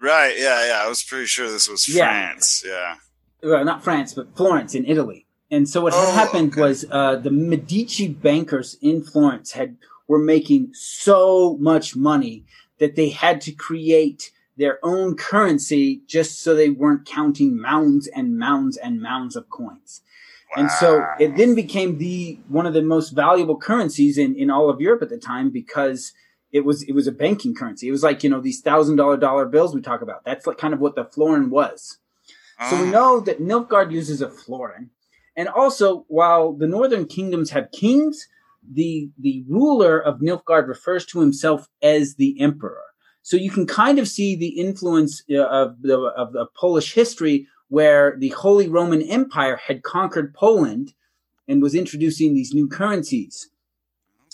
Right. 0.00 0.38
Yeah. 0.38 0.64
Yeah. 0.64 0.82
I 0.84 0.88
was 0.88 1.02
pretty 1.02 1.26
sure 1.26 1.50
this 1.50 1.68
was 1.68 1.84
France. 1.84 2.62
Yeah. 2.64 2.94
yeah. 3.42 3.50
Well, 3.50 3.64
not 3.64 3.82
France, 3.82 4.14
but 4.14 4.36
Florence 4.36 4.76
in 4.76 4.84
Italy. 4.84 5.26
And 5.50 5.68
so 5.68 5.80
what 5.80 5.92
oh, 5.92 6.06
had 6.06 6.14
happened 6.14 6.52
okay. 6.52 6.60
was 6.60 6.86
uh, 6.88 7.16
the 7.16 7.32
Medici 7.32 8.06
bankers 8.06 8.76
in 8.80 9.02
Florence 9.02 9.50
had 9.50 9.76
were 10.06 10.20
making 10.20 10.70
so 10.74 11.56
much 11.58 11.96
money 11.96 12.44
that 12.78 12.94
they 12.94 13.08
had 13.08 13.40
to 13.40 13.50
create 13.50 14.30
their 14.56 14.78
own 14.84 15.16
currency 15.16 16.02
just 16.06 16.40
so 16.40 16.54
they 16.54 16.70
weren't 16.70 17.06
counting 17.06 17.60
mounds 17.60 18.06
and 18.06 18.38
mounds 18.38 18.76
and 18.76 19.02
mounds 19.02 19.34
of 19.34 19.50
coins. 19.50 20.02
And 20.56 20.70
so 20.70 21.04
it 21.20 21.36
then 21.36 21.54
became 21.54 21.98
the 21.98 22.38
one 22.48 22.66
of 22.66 22.74
the 22.74 22.82
most 22.82 23.10
valuable 23.10 23.56
currencies 23.56 24.16
in, 24.18 24.34
in 24.34 24.50
all 24.50 24.70
of 24.70 24.80
Europe 24.80 25.02
at 25.02 25.10
the 25.10 25.18
time 25.18 25.50
because 25.50 26.12
it 26.52 26.64
was 26.64 26.82
it 26.84 26.92
was 26.92 27.06
a 27.06 27.12
banking 27.12 27.54
currency. 27.54 27.88
It 27.88 27.92
was 27.92 28.02
like 28.02 28.24
you 28.24 28.30
know 28.30 28.40
these 28.40 28.60
thousand 28.60 28.96
dollar 28.96 29.16
dollar 29.16 29.46
bills 29.46 29.74
we 29.74 29.82
talk 29.82 30.02
about. 30.02 30.24
That's 30.24 30.46
like 30.46 30.58
kind 30.58 30.74
of 30.74 30.80
what 30.80 30.94
the 30.94 31.04
florin 31.04 31.50
was. 31.50 31.98
So 32.70 32.82
we 32.82 32.88
ah. 32.88 32.90
know 32.90 33.20
that 33.20 33.40
Nilfgaard 33.40 33.92
uses 33.92 34.20
a 34.20 34.28
florin, 34.28 34.90
and 35.36 35.48
also 35.48 36.04
while 36.08 36.52
the 36.52 36.66
northern 36.66 37.06
kingdoms 37.06 37.50
have 37.50 37.70
kings, 37.70 38.26
the 38.68 39.10
the 39.18 39.44
ruler 39.48 39.98
of 39.98 40.20
Nilfgaard 40.20 40.66
refers 40.66 41.04
to 41.06 41.20
himself 41.20 41.68
as 41.82 42.14
the 42.14 42.40
emperor. 42.40 42.82
So 43.22 43.36
you 43.36 43.50
can 43.50 43.66
kind 43.66 43.98
of 43.98 44.08
see 44.08 44.34
the 44.34 44.58
influence 44.58 45.22
uh, 45.30 45.42
of 45.42 45.82
the 45.82 45.98
of 45.98 46.32
the 46.32 46.46
Polish 46.58 46.94
history 46.94 47.46
where 47.68 48.16
the 48.18 48.30
Holy 48.30 48.68
Roman 48.68 49.02
Empire 49.02 49.56
had 49.56 49.82
conquered 49.82 50.34
Poland 50.34 50.94
and 51.46 51.62
was 51.62 51.74
introducing 51.74 52.34
these 52.34 52.52
new 52.52 52.68
currencies. 52.68 53.50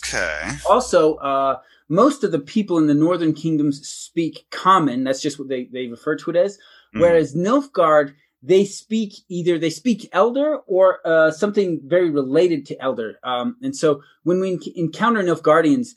Okay. 0.05 0.51
Also, 0.69 1.15
uh, 1.17 1.59
most 1.89 2.25
of 2.25 2.33
the 2.33 2.39
people 2.39 2.79
in 2.79 2.87
the 2.87 2.95
northern 2.95 3.33
kingdoms 3.33 3.87
speak 3.87 4.47
common. 4.51 5.05
That's 5.05 5.23
just 5.23 5.39
what 5.39 5.49
they, 5.49 5.65
they 5.73 5.87
refer 5.87 6.17
to 6.17 6.31
it 6.31 6.37
as. 6.37 6.59
Mm. 6.95 7.01
Whereas 7.01 7.35
Nilfgaard, 7.35 8.15
they 8.43 8.65
speak 8.65 9.15
either 9.29 9.59
they 9.59 9.71
speak 9.71 10.09
Elder 10.13 10.59
or 10.67 10.99
uh, 11.07 11.31
something 11.31 11.81
very 11.85 12.11
related 12.11 12.67
to 12.67 12.81
Elder. 12.83 13.19
Um, 13.23 13.57
and 13.63 13.75
so 13.75 14.03
when 14.23 14.41
we 14.41 14.59
encounter 14.77 15.23
Nilfgaardians, 15.23 15.89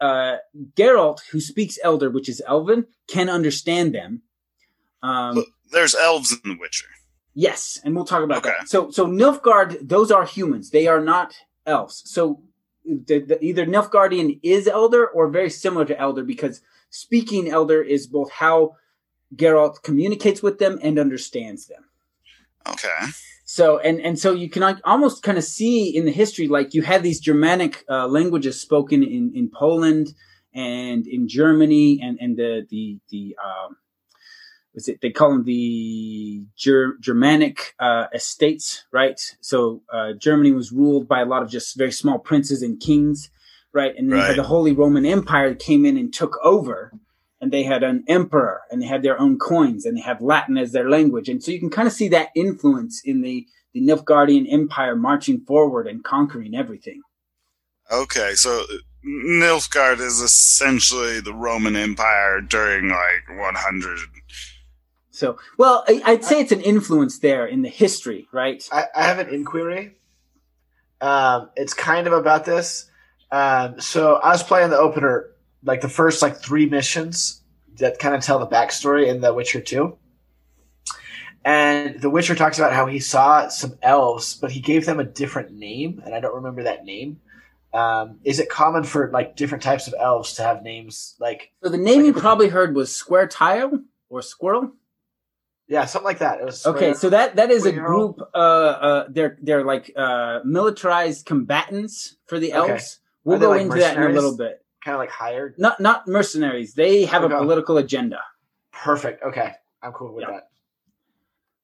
uh, 0.00 0.36
Geralt, 0.76 1.20
who 1.30 1.40
speaks 1.40 1.78
Elder, 1.82 2.10
which 2.10 2.28
is 2.28 2.42
Elven, 2.46 2.86
can 3.08 3.28
understand 3.28 3.94
them. 3.94 4.22
Um, 5.02 5.44
there's 5.70 5.94
elves 5.94 6.32
in 6.32 6.50
The 6.50 6.56
Witcher. 6.58 6.88
Yes, 7.34 7.78
and 7.84 7.94
we'll 7.94 8.04
talk 8.04 8.24
about 8.24 8.38
okay. 8.38 8.54
that. 8.58 8.68
So, 8.68 8.90
so 8.90 9.06
Nilfgaard, 9.06 9.88
those 9.88 10.10
are 10.10 10.24
humans. 10.24 10.70
They 10.70 10.88
are 10.88 11.00
not 11.00 11.34
elves. 11.66 12.02
So, 12.06 12.42
the, 12.84 13.20
the, 13.20 13.44
either 13.44 13.66
Nilfgaardian 13.66 14.40
is 14.42 14.66
Elder 14.66 15.06
or 15.06 15.28
very 15.28 15.50
similar 15.50 15.84
to 15.84 15.98
Elder 15.98 16.24
because 16.24 16.62
speaking 16.90 17.50
Elder 17.50 17.82
is 17.82 18.06
both 18.06 18.32
how 18.32 18.76
Geralt 19.36 19.82
communicates 19.82 20.42
with 20.42 20.58
them 20.58 20.78
and 20.82 20.98
understands 20.98 21.66
them. 21.66 21.84
Okay. 22.66 23.06
So 23.44 23.78
and 23.78 24.00
and 24.00 24.18
so 24.18 24.32
you 24.32 24.50
can 24.50 24.80
almost 24.84 25.22
kind 25.22 25.38
of 25.38 25.44
see 25.44 25.96
in 25.96 26.04
the 26.04 26.10
history 26.10 26.48
like 26.48 26.74
you 26.74 26.82
had 26.82 27.02
these 27.02 27.18
Germanic 27.18 27.84
uh, 27.88 28.06
languages 28.06 28.60
spoken 28.60 29.02
in 29.02 29.32
in 29.34 29.50
Poland 29.50 30.14
and 30.54 31.06
in 31.06 31.28
Germany 31.28 31.98
and 32.02 32.18
and 32.20 32.36
the 32.36 32.66
the 32.68 33.00
the 33.10 33.36
um, 33.42 33.76
was 34.78 34.86
it 34.86 35.00
they 35.00 35.10
call 35.10 35.30
them 35.30 35.42
the 35.42 36.44
Ger- 36.56 36.96
Germanic 37.00 37.74
uh, 37.80 38.06
estates, 38.14 38.84
right? 38.92 39.20
So 39.40 39.82
uh, 39.92 40.12
Germany 40.12 40.52
was 40.52 40.70
ruled 40.70 41.08
by 41.08 41.20
a 41.20 41.24
lot 41.24 41.42
of 41.42 41.50
just 41.50 41.76
very 41.76 41.90
small 41.90 42.20
princes 42.20 42.62
and 42.62 42.78
kings, 42.78 43.28
right? 43.72 43.92
And 43.98 44.12
then 44.12 44.20
right. 44.20 44.36
the 44.36 44.44
Holy 44.44 44.70
Roman 44.72 45.04
Empire 45.04 45.56
came 45.56 45.84
in 45.84 45.96
and 45.96 46.14
took 46.14 46.38
over, 46.44 46.92
and 47.40 47.52
they 47.52 47.64
had 47.64 47.82
an 47.82 48.04
emperor, 48.06 48.60
and 48.70 48.80
they 48.80 48.86
had 48.86 49.02
their 49.02 49.20
own 49.20 49.36
coins, 49.36 49.84
and 49.84 49.96
they 49.96 50.02
have 50.02 50.22
Latin 50.22 50.56
as 50.56 50.70
their 50.70 50.88
language, 50.88 51.28
and 51.28 51.42
so 51.42 51.50
you 51.50 51.58
can 51.58 51.70
kind 51.70 51.88
of 51.88 51.94
see 51.94 52.08
that 52.08 52.28
influence 52.36 53.02
in 53.04 53.22
the 53.22 53.46
the 53.74 53.82
Nilfgaardian 53.82 54.50
Empire 54.50 54.96
marching 54.96 55.40
forward 55.40 55.88
and 55.88 56.02
conquering 56.02 56.54
everything. 56.54 57.02
Okay, 57.90 58.32
so 58.34 58.64
Nilfgaard 59.04 60.00
is 60.00 60.20
essentially 60.20 61.20
the 61.20 61.34
Roman 61.34 61.76
Empire 61.76 62.40
during 62.40 62.88
like 62.88 63.28
100 63.28 63.98
so, 65.18 65.36
well, 65.56 65.84
I, 65.88 66.12
would 66.12 66.24
say 66.24 66.40
it's 66.40 66.52
an 66.52 66.60
influence 66.60 67.18
there 67.18 67.44
in 67.44 67.62
the 67.62 67.68
history, 67.68 68.28
right? 68.30 68.66
I, 68.70 68.84
I 68.94 69.02
have 69.02 69.18
an 69.18 69.34
inquiry. 69.34 69.96
Um, 71.00 71.50
it's 71.56 71.74
kind 71.74 72.06
of 72.06 72.12
about 72.12 72.44
this. 72.44 72.88
Um, 73.32 73.80
so 73.80 74.14
I 74.14 74.28
was 74.30 74.44
playing 74.44 74.70
the 74.70 74.78
opener, 74.78 75.30
like 75.64 75.80
the 75.80 75.88
first 75.88 76.22
like 76.22 76.36
three 76.36 76.66
missions 76.66 77.42
that 77.78 77.98
kind 77.98 78.14
of 78.14 78.22
tell 78.22 78.38
the 78.38 78.46
backstory 78.46 79.08
in 79.08 79.20
The 79.20 79.34
Witcher 79.34 79.60
Two. 79.60 79.98
And 81.44 82.00
The 82.00 82.10
Witcher 82.10 82.36
talks 82.36 82.60
about 82.60 82.72
how 82.72 82.86
he 82.86 83.00
saw 83.00 83.48
some 83.48 83.76
elves, 83.82 84.36
but 84.36 84.52
he 84.52 84.60
gave 84.60 84.86
them 84.86 85.00
a 85.00 85.04
different 85.04 85.50
name, 85.50 86.00
and 86.04 86.14
I 86.14 86.20
don't 86.20 86.36
remember 86.36 86.62
that 86.62 86.84
name. 86.84 87.20
Um, 87.74 88.20
is 88.22 88.38
it 88.38 88.48
common 88.48 88.84
for 88.84 89.10
like 89.10 89.34
different 89.34 89.64
types 89.64 89.88
of 89.88 89.94
elves 89.98 90.34
to 90.34 90.44
have 90.44 90.62
names 90.62 91.16
like? 91.18 91.50
So 91.64 91.70
the 91.70 91.76
name 91.76 92.04
like, 92.04 92.06
you 92.06 92.12
probably 92.12 92.50
heard 92.50 92.76
was 92.76 92.90
Scoia'tael 92.90 93.82
or 94.08 94.22
Squirrel. 94.22 94.74
Yeah, 95.68 95.84
something 95.84 96.06
like 96.06 96.20
that. 96.20 96.40
okay, 96.66 96.94
so 96.94 97.10
that 97.10 97.36
that 97.36 97.50
is 97.50 97.66
a 97.66 97.72
group. 97.72 98.20
Uh, 98.34 98.38
uh, 98.38 99.06
they're 99.10 99.36
they're 99.42 99.64
like 99.64 99.92
uh 99.94 100.40
militarized 100.44 101.26
combatants 101.26 102.16
for 102.26 102.38
the 102.38 102.52
elves. 102.52 102.70
Okay. 102.70 102.82
We'll 103.24 103.38
go 103.38 103.50
like 103.50 103.62
into 103.62 103.78
that 103.78 103.96
in 103.96 104.02
a 104.02 104.08
little 104.08 104.36
bit. 104.36 104.64
Kind 104.82 104.94
of 104.94 105.00
like 105.00 105.10
hired. 105.10 105.58
Not 105.58 105.78
not 105.78 106.08
mercenaries. 106.08 106.72
They 106.72 107.04
have 107.04 107.22
a 107.22 107.28
political 107.28 107.76
agenda. 107.76 108.20
Perfect. 108.72 109.22
Okay, 109.22 109.52
I'm 109.82 109.92
cool 109.92 110.14
with 110.14 110.26
that. 110.26 110.48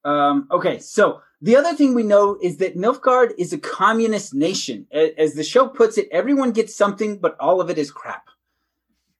Um, 0.09 0.49
okay, 0.51 0.81
so 0.81 1.23
the 1.41 1.57
other 1.57 1.73
thing 1.75 1.95
we 1.95 2.03
know 2.03 2.37
is 2.43 2.59
that 2.59 2.77
Nilfgaard 2.77 3.33
is 3.39 3.55
a 3.55 3.59
communist 3.59 4.35
nation. 4.35 4.87
As 4.93 5.33
the 5.33 5.45
show 5.45 5.67
puts 5.67 5.97
it, 5.97 6.09
everyone 6.13 6.53
gets 6.53 6.77
something, 6.77 7.17
but 7.17 7.37
all 7.41 7.63
of 7.63 7.71
it 7.71 7.79
is 7.79 7.91
crap 7.91 8.29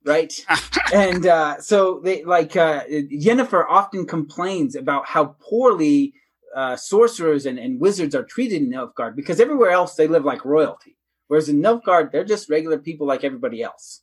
right? 0.05 0.33
and 0.95 1.27
uh, 1.27 1.61
so 1.61 2.01
they 2.01 2.25
like 2.25 2.57
uh, 2.57 2.85
Yennefer 2.85 3.65
often 3.69 4.07
complains 4.07 4.77
about 4.77 5.07
how 5.07 5.37
poorly 5.41 6.15
uh, 6.55 6.77
sorcerers 6.77 7.47
and, 7.47 7.59
and 7.59 7.81
wizards 7.81 8.15
are 8.15 8.23
treated 8.23 8.63
in 8.63 8.71
Nilfgaard 8.71 9.17
because 9.17 9.41
everywhere 9.41 9.71
else 9.71 9.95
they 9.95 10.07
live 10.07 10.25
like 10.25 10.45
royalty, 10.45 10.97
whereas 11.29 11.49
in 11.49 11.61
Nilfgaard 11.61 12.13
they're 12.13 12.25
just 12.25 12.51
regular 12.51 12.79
people 12.79 13.07
like 13.07 13.25
everybody 13.25 13.63
else, 13.63 14.03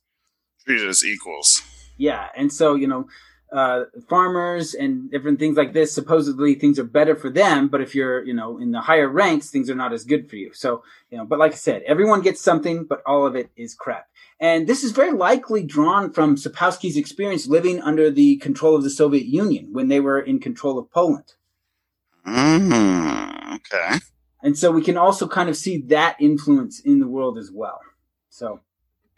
treated 0.66 0.88
as 0.88 1.04
equals. 1.04 1.62
Yeah, 1.96 2.28
and 2.36 2.52
so 2.52 2.74
you 2.74 2.86
know. 2.86 3.06
Uh, 3.52 3.84
farmers 4.08 4.72
and 4.72 5.10
different 5.10 5.38
things 5.38 5.58
like 5.58 5.74
this. 5.74 5.92
Supposedly, 5.92 6.54
things 6.54 6.78
are 6.78 6.84
better 6.84 7.14
for 7.14 7.28
them, 7.28 7.68
but 7.68 7.82
if 7.82 7.94
you're, 7.94 8.24
you 8.24 8.32
know, 8.32 8.56
in 8.56 8.72
the 8.72 8.80
higher 8.80 9.08
ranks, 9.08 9.50
things 9.50 9.68
are 9.68 9.74
not 9.74 9.92
as 9.92 10.04
good 10.04 10.30
for 10.30 10.36
you. 10.36 10.50
So, 10.54 10.82
you 11.10 11.18
know, 11.18 11.26
but 11.26 11.38
like 11.38 11.52
I 11.52 11.56
said, 11.56 11.82
everyone 11.82 12.22
gets 12.22 12.40
something, 12.40 12.84
but 12.84 13.02
all 13.04 13.26
of 13.26 13.36
it 13.36 13.50
is 13.54 13.74
crap. 13.74 14.08
And 14.40 14.66
this 14.66 14.82
is 14.82 14.92
very 14.92 15.12
likely 15.12 15.62
drawn 15.62 16.12
from 16.14 16.36
Sapkowski's 16.36 16.96
experience 16.96 17.46
living 17.46 17.82
under 17.82 18.10
the 18.10 18.36
control 18.36 18.74
of 18.74 18.84
the 18.84 18.90
Soviet 18.90 19.26
Union 19.26 19.68
when 19.70 19.88
they 19.88 20.00
were 20.00 20.18
in 20.18 20.40
control 20.40 20.78
of 20.78 20.90
Poland. 20.90 21.34
Mm, 22.26 23.56
okay. 23.56 23.98
And 24.42 24.58
so 24.58 24.72
we 24.72 24.82
can 24.82 24.96
also 24.96 25.28
kind 25.28 25.48
of 25.48 25.56
see 25.56 25.82
that 25.88 26.16
influence 26.18 26.80
in 26.80 27.00
the 27.00 27.06
world 27.06 27.36
as 27.36 27.50
well. 27.52 27.80
So 28.30 28.60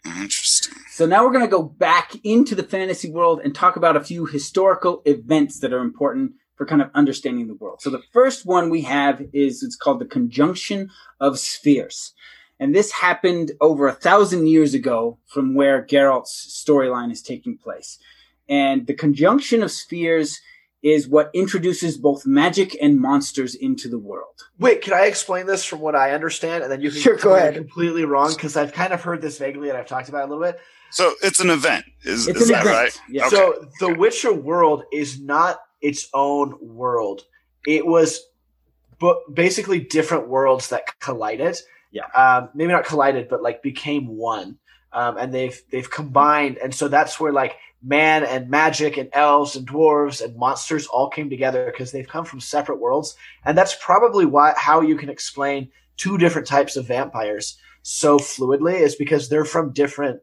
Interesting. 0.05 0.77
So 0.89 1.05
now 1.05 1.25
we're 1.25 1.31
going 1.31 1.45
to 1.45 1.49
go 1.49 1.63
back 1.63 2.13
into 2.23 2.55
the 2.55 2.63
fantasy 2.63 3.11
world 3.11 3.41
and 3.43 3.53
talk 3.53 3.75
about 3.75 3.97
a 3.97 4.03
few 4.03 4.25
historical 4.25 5.01
events 5.05 5.59
that 5.59 5.73
are 5.73 5.79
important 5.79 6.33
for 6.55 6.65
kind 6.65 6.81
of 6.81 6.89
understanding 6.93 7.47
the 7.47 7.55
world. 7.55 7.81
So 7.81 7.89
the 7.89 8.03
first 8.13 8.45
one 8.45 8.69
we 8.69 8.81
have 8.81 9.21
is 9.33 9.61
it's 9.61 9.75
called 9.75 9.99
the 9.99 10.05
conjunction 10.05 10.89
of 11.19 11.39
spheres. 11.39 12.13
And 12.59 12.73
this 12.73 12.91
happened 12.91 13.51
over 13.59 13.87
a 13.87 13.93
thousand 13.93 14.47
years 14.47 14.73
ago 14.73 15.19
from 15.25 15.55
where 15.55 15.85
Geralt's 15.85 16.63
storyline 16.65 17.11
is 17.11 17.21
taking 17.21 17.57
place. 17.57 17.99
And 18.47 18.87
the 18.87 18.93
conjunction 18.93 19.63
of 19.63 19.71
spheres 19.71 20.39
is 20.85 21.07
what 21.07 21.31
introduces 21.33 21.97
both 21.97 22.27
magic 22.27 22.77
and 22.79 23.01
monsters 23.01 23.55
into 23.55 23.89
the 23.89 23.97
world. 23.97 24.43
Wait, 24.59 24.83
can 24.83 24.93
I 24.93 25.07
explain 25.07 25.47
this 25.47 25.65
from 25.65 25.79
what 25.79 25.95
I 25.95 26.11
understand, 26.11 26.61
and 26.61 26.71
then 26.71 26.79
you 26.79 26.91
can 26.91 27.01
sure 27.01 27.17
go 27.17 27.33
ahead. 27.33 27.55
Completely 27.55 28.05
wrong 28.05 28.31
because 28.31 28.55
I've 28.55 28.71
kind 28.71 28.93
of 28.93 29.01
heard 29.01 29.19
this 29.19 29.39
vaguely, 29.39 29.69
and 29.69 29.77
I've 29.79 29.87
talked 29.87 30.09
about 30.09 30.21
it 30.21 30.25
a 30.25 30.27
little 30.27 30.43
bit. 30.43 30.59
So 30.91 31.15
it's 31.23 31.39
an 31.39 31.49
event. 31.49 31.85
Is, 32.03 32.27
is 32.27 32.49
that 32.49 32.61
event. 32.61 32.65
right? 32.67 33.01
Yeah. 33.09 33.25
Okay. 33.25 33.35
So 33.35 33.67
the 33.79 33.95
Witcher 33.95 34.31
world 34.31 34.83
is 34.93 35.19
not 35.19 35.59
its 35.81 36.07
own 36.13 36.55
world. 36.61 37.23
It 37.65 37.87
was 37.87 38.21
basically 39.33 39.79
different 39.79 40.27
worlds 40.27 40.69
that 40.69 40.99
collided. 40.99 41.57
Yeah. 41.91 42.05
Um, 42.13 42.49
maybe 42.53 42.73
not 42.73 42.85
collided, 42.85 43.27
but 43.27 43.41
like 43.41 43.63
became 43.63 44.05
one. 44.05 44.59
Um, 44.93 45.17
and 45.17 45.33
they've 45.33 45.59
they've 45.71 45.89
combined, 45.89 46.59
and 46.59 46.75
so 46.75 46.87
that's 46.87 47.19
where 47.19 47.33
like 47.33 47.57
man 47.85 48.23
and 48.23 48.49
magic 48.49 48.97
and 48.97 49.09
elves 49.13 49.55
and 49.55 49.67
dwarves 49.67 50.23
and 50.23 50.35
monsters 50.35 50.87
all 50.87 51.09
came 51.09 51.29
together 51.29 51.65
because 51.65 51.91
they've 51.91 52.07
come 52.07 52.25
from 52.25 52.39
separate 52.39 52.79
worlds, 52.79 53.15
and 53.45 53.57
that's 53.57 53.77
probably 53.79 54.25
why 54.25 54.53
how 54.57 54.81
you 54.81 54.97
can 54.97 55.09
explain 55.09 55.69
two 55.97 56.17
different 56.17 56.47
types 56.47 56.75
of 56.75 56.87
vampires 56.87 57.57
so 57.83 58.17
fluidly 58.17 58.79
is 58.79 58.95
because 58.95 59.29
they're 59.29 59.45
from 59.45 59.71
different 59.71 60.19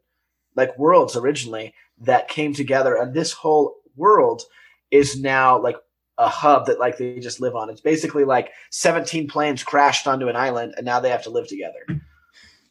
like 0.56 0.76
worlds 0.78 1.16
originally 1.16 1.72
that 1.98 2.28
came 2.28 2.52
together, 2.52 2.96
and 2.96 3.14
this 3.14 3.32
whole 3.32 3.76
world 3.96 4.42
is 4.90 5.20
now 5.20 5.60
like 5.60 5.76
a 6.18 6.28
hub 6.28 6.66
that 6.66 6.78
like 6.78 6.98
they 6.98 7.18
just 7.18 7.40
live 7.40 7.54
on. 7.54 7.70
It's 7.70 7.80
basically 7.80 8.24
like 8.24 8.50
17 8.70 9.28
planes 9.28 9.62
crashed 9.62 10.06
onto 10.06 10.28
an 10.28 10.36
island 10.36 10.74
and 10.76 10.84
now 10.84 11.00
they 11.00 11.10
have 11.10 11.24
to 11.24 11.30
live 11.30 11.48
together. 11.48 11.86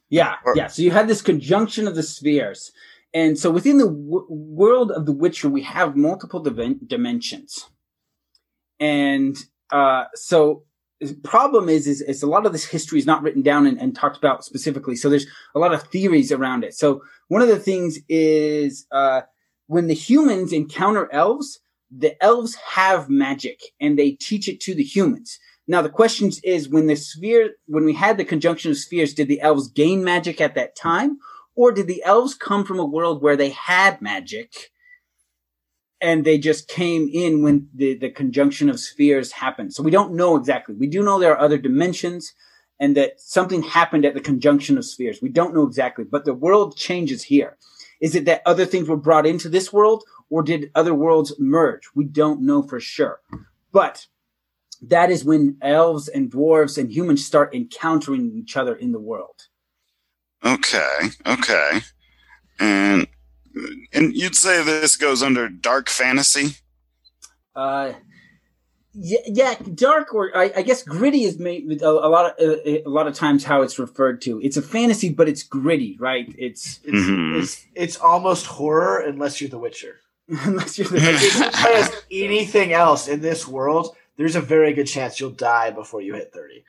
Yeah, 0.10 0.36
yeah. 0.56 0.68
So 0.68 0.82
you 0.82 0.92
had 0.92 1.08
this 1.08 1.22
conjunction 1.22 1.88
of 1.88 1.96
the 1.96 2.04
spheres. 2.04 2.72
And 3.13 3.38
so 3.38 3.52
within 3.52 3.78
the 3.78 3.88
w- 3.88 4.28
world 4.30 4.91
of 4.91 5.06
The 5.06 5.12
Witcher, 5.12 5.50
we 5.50 5.63
have 5.63 5.95
multiple 5.97 6.39
dimensions. 6.39 7.67
And 8.80 9.38
uh, 9.71 10.06
so 10.15 10.63
the 11.02 11.13
problem 11.24 11.67
is, 11.67 11.88
is, 11.88 12.02
is, 12.02 12.24
a 12.24 12.28
lot 12.28 12.45
of 12.45 12.52
this 12.52 12.65
history 12.65 13.00
is 13.00 13.06
not 13.06 13.21
written 13.24 13.41
down 13.41 13.65
and, 13.65 13.80
and, 13.80 13.95
talked 13.95 14.17
about 14.17 14.45
specifically. 14.45 14.95
So 14.95 15.10
there's 15.10 15.28
a 15.56 15.60
lot 15.60 15.74
of 15.74 15.84
theories 15.84 16.32
around 16.32 16.63
it. 16.63 16.74
So 16.74 17.02
one 17.28 17.41
of 17.41 17.47
the 17.47 17.60
things 17.60 18.00
is 18.08 18.86
uh, 18.91 19.21
when 19.67 19.88
the 19.88 19.93
humans 19.93 20.54
encounter 20.54 21.12
elves, 21.12 21.60
the 21.89 22.21
elves 22.24 22.56
have 22.56 23.10
magic 23.10 23.60
and 23.80 23.97
they 23.97 24.12
teach 24.12 24.47
it 24.47 24.62
to 24.62 24.76
the 24.76 24.84
humans. 24.84 25.39
Now 25.67 25.82
the 25.82 25.89
question 25.89 26.32
is 26.43 26.69
when 26.69 26.88
the 26.88 26.95
sphere, 26.95 27.52
when 27.65 27.86
we 27.86 27.93
had 27.93 28.17
the 28.17 28.26
conjunction 28.26 28.71
of 28.71 28.78
spheres, 28.78 29.13
did 29.13 29.28
the 29.28 29.41
elves 29.41 29.69
gain 29.69 30.04
magic 30.04 30.39
at 30.39 30.56
that 30.56 30.76
time? 30.76 31.17
Or 31.56 31.72
did 31.72 31.88
the 31.88 32.04
elves 32.04 32.34
come 32.34 32.66
from 32.66 32.80
a 32.80 32.86
world 32.86 33.22
where 33.22 33.36
they 33.36 33.50
had 33.50 34.02
magic 34.02 34.72
and 36.02 36.26
they 36.26 36.38
just 36.38 36.68
came 36.68 37.10
in 37.12 37.44
when 37.44 37.70
the, 37.74 37.96
the 37.96 38.10
conjunction 38.10 38.70
of 38.70 38.80
spheres 38.80 39.34
happened? 39.34 39.74
So 39.74 39.84
we 39.84 39.92
don't 39.92 40.14
know 40.14 40.36
exactly. 40.36 40.76
We 40.76 40.88
do 40.88 41.04
know 41.04 41.20
there 41.20 41.34
are 41.34 41.40
other 41.40 41.58
dimensions 41.58 42.34
and 42.80 42.98
that 42.98 43.20
something 43.20 43.62
happened 43.62 44.06
at 44.06 44.16
the 44.16 44.22
conjunction 44.22 44.78
of 44.78 44.86
spheres. 44.86 45.22
We 45.22 45.30
don't 45.30 45.54
know 45.54 45.68
exactly, 45.68 46.04
but 46.04 46.26
the 46.26 46.34
world 46.34 46.76
changes 46.76 47.24
here. 47.24 47.58
Is 48.00 48.16
it 48.16 48.26
that 48.26 48.42
other 48.46 48.66
things 48.66 48.90
were 48.90 48.98
brought 48.98 49.28
into 49.28 49.50
this 49.50 49.72
world 49.72 50.04
or 50.32 50.42
did 50.42 50.72
other 50.74 50.96
worlds 50.96 51.34
merge? 51.38 51.84
We 51.94 52.06
don't 52.06 52.42
know 52.42 52.64
for 52.64 52.80
sure. 52.80 53.20
But 53.72 54.08
that 54.82 55.12
is 55.12 55.24
when 55.24 55.58
elves 55.62 56.08
and 56.08 56.32
dwarves 56.32 56.78
and 56.78 56.92
humans 56.92 57.24
start 57.24 57.54
encountering 57.54 58.32
each 58.34 58.58
other 58.58 58.74
in 58.74 58.92
the 58.92 59.00
world. 59.00 59.48
Okay, 60.44 61.10
okay. 61.26 61.82
And 62.60 63.08
and 63.94 64.16
you'd 64.16 64.36
say 64.36 64.64
this 64.64 64.96
goes 64.96 65.22
under 65.22 65.50
dark 65.50 65.90
fantasy? 65.90 66.58
Uh 67.56 67.94
yeah, 68.94 69.20
yeah, 69.26 69.56
dark 69.74 70.14
or 70.14 70.36
I, 70.36 70.52
I 70.58 70.62
guess 70.64 70.84
gritty 70.84 71.24
is 71.24 71.40
made 71.40 71.82
a, 71.82 71.90
a 71.90 72.10
lot 72.10 72.38
of 72.38 72.50
uh, 72.50 72.62
a 72.66 72.90
lot 72.90 73.08
of 73.08 73.14
times 73.14 73.44
how 73.44 73.62
it's 73.62 73.80
referred 73.80 74.22
to. 74.24 74.42
It's 74.42 74.58
a 74.58 74.62
fantasy, 74.62 75.10
but 75.10 75.30
it's 75.30 75.44
gritty, 75.44 75.96
right? 75.98 76.34
It's 76.38 76.80
it's, 76.84 76.98
mm-hmm. 76.98 77.40
it's, 77.40 77.66
it's 77.74 77.98
almost 77.98 78.48
horror 78.48 79.00
unless 79.00 79.40
you're 79.40 79.50
The 79.50 79.60
Witcher. 79.60 80.00
Unless 80.28 80.78
you're 80.78 80.88
the 80.88 81.90
Witcher, 81.92 81.98
anything 82.10 82.72
else 82.72 83.10
in 83.10 83.20
this 83.20 83.46
world, 83.46 83.98
there's 84.16 84.38
a 84.38 84.42
very 84.42 84.72
good 84.72 84.86
chance 84.86 85.20
you'll 85.20 85.32
die 85.32 85.72
before 85.72 86.00
you 86.00 86.14
hit 86.14 86.32
30. 86.34 86.64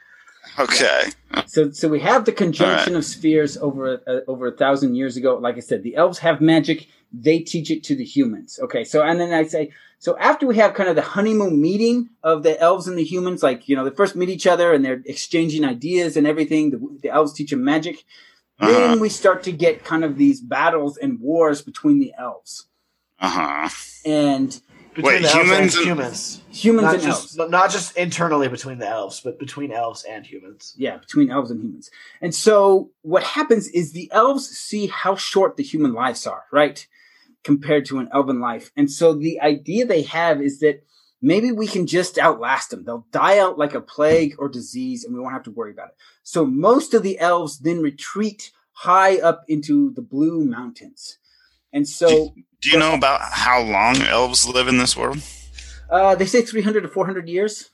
Okay. 0.58 1.10
So, 1.46 1.70
so 1.70 1.88
we 1.88 2.00
have 2.00 2.24
the 2.24 2.32
conjunction 2.32 2.94
right. 2.94 2.98
of 2.98 3.04
spheres 3.04 3.56
over 3.56 4.02
uh, 4.06 4.20
over 4.28 4.48
a 4.48 4.56
thousand 4.56 4.94
years 4.94 5.16
ago. 5.16 5.36
Like 5.36 5.56
I 5.56 5.60
said, 5.60 5.82
the 5.82 5.96
elves 5.96 6.18
have 6.18 6.40
magic; 6.40 6.88
they 7.12 7.38
teach 7.38 7.70
it 7.70 7.84
to 7.84 7.96
the 7.96 8.04
humans. 8.04 8.58
Okay. 8.62 8.84
So, 8.84 9.02
and 9.02 9.20
then 9.20 9.32
I 9.32 9.44
say, 9.44 9.72
so 9.98 10.16
after 10.18 10.46
we 10.46 10.56
have 10.56 10.74
kind 10.74 10.88
of 10.88 10.96
the 10.96 11.02
honeymoon 11.02 11.60
meeting 11.60 12.10
of 12.22 12.42
the 12.42 12.60
elves 12.60 12.88
and 12.88 12.98
the 12.98 13.04
humans, 13.04 13.42
like 13.42 13.68
you 13.68 13.76
know, 13.76 13.84
they 13.84 13.94
first 13.94 14.16
meet 14.16 14.28
each 14.28 14.46
other 14.46 14.72
and 14.72 14.84
they're 14.84 15.02
exchanging 15.06 15.64
ideas 15.64 16.16
and 16.16 16.26
everything. 16.26 16.70
The, 16.70 16.98
the 17.02 17.10
elves 17.10 17.32
teach 17.32 17.50
them 17.50 17.64
magic. 17.64 18.04
Uh-huh. 18.60 18.70
Then 18.70 19.00
we 19.00 19.08
start 19.08 19.42
to 19.44 19.52
get 19.52 19.84
kind 19.84 20.04
of 20.04 20.18
these 20.18 20.40
battles 20.40 20.96
and 20.96 21.20
wars 21.20 21.62
between 21.62 21.98
the 21.98 22.12
elves. 22.18 22.66
Uh 23.18 23.28
huh. 23.28 23.68
And 24.04 24.60
between 24.94 25.22
Wait, 25.22 25.26
humans 25.26 25.74
and 25.74 25.86
humans, 25.86 26.42
humans 26.50 26.84
not 26.84 26.94
and 26.94 27.02
just, 27.02 27.38
elves, 27.38 27.50
not 27.50 27.70
just 27.70 27.96
internally 27.96 28.48
between 28.48 28.78
the 28.78 28.86
elves, 28.86 29.20
but 29.20 29.38
between 29.38 29.72
elves 29.72 30.04
and 30.04 30.26
humans. 30.26 30.74
Yeah, 30.76 30.98
between 30.98 31.30
elves 31.30 31.50
and 31.50 31.62
humans. 31.62 31.90
And 32.20 32.34
so 32.34 32.90
what 33.00 33.22
happens 33.22 33.68
is 33.68 33.92
the 33.92 34.10
elves 34.12 34.48
see 34.48 34.88
how 34.88 35.16
short 35.16 35.56
the 35.56 35.62
human 35.62 35.94
lives 35.94 36.26
are, 36.26 36.44
right, 36.52 36.86
compared 37.42 37.86
to 37.86 37.98
an 37.98 38.08
elven 38.12 38.40
life. 38.40 38.70
And 38.76 38.90
so 38.90 39.14
the 39.14 39.40
idea 39.40 39.86
they 39.86 40.02
have 40.02 40.42
is 40.42 40.60
that 40.60 40.84
maybe 41.22 41.52
we 41.52 41.66
can 41.66 41.86
just 41.86 42.18
outlast 42.18 42.70
them. 42.70 42.84
They'll 42.84 43.06
die 43.12 43.38
out 43.38 43.58
like 43.58 43.74
a 43.74 43.80
plague 43.80 44.34
or 44.38 44.48
disease, 44.48 45.04
and 45.04 45.14
we 45.14 45.20
won't 45.20 45.32
have 45.32 45.44
to 45.44 45.50
worry 45.50 45.72
about 45.72 45.88
it. 45.88 45.96
So 46.22 46.44
most 46.44 46.92
of 46.92 47.02
the 47.02 47.18
elves 47.18 47.60
then 47.60 47.80
retreat 47.80 48.50
high 48.72 49.18
up 49.18 49.44
into 49.48 49.92
the 49.94 50.02
blue 50.02 50.44
mountains. 50.44 51.18
And 51.72 51.88
so 51.88 52.34
do 52.62 52.70
you 52.70 52.78
know 52.78 52.94
about 52.94 53.20
how 53.20 53.60
long 53.60 54.00
elves 54.02 54.48
live 54.48 54.68
in 54.68 54.78
this 54.78 54.96
world? 54.96 55.18
Uh, 55.90 56.14
they 56.14 56.24
say 56.24 56.42
300 56.42 56.82
to 56.82 56.88
400 56.88 57.28
years. 57.28 57.70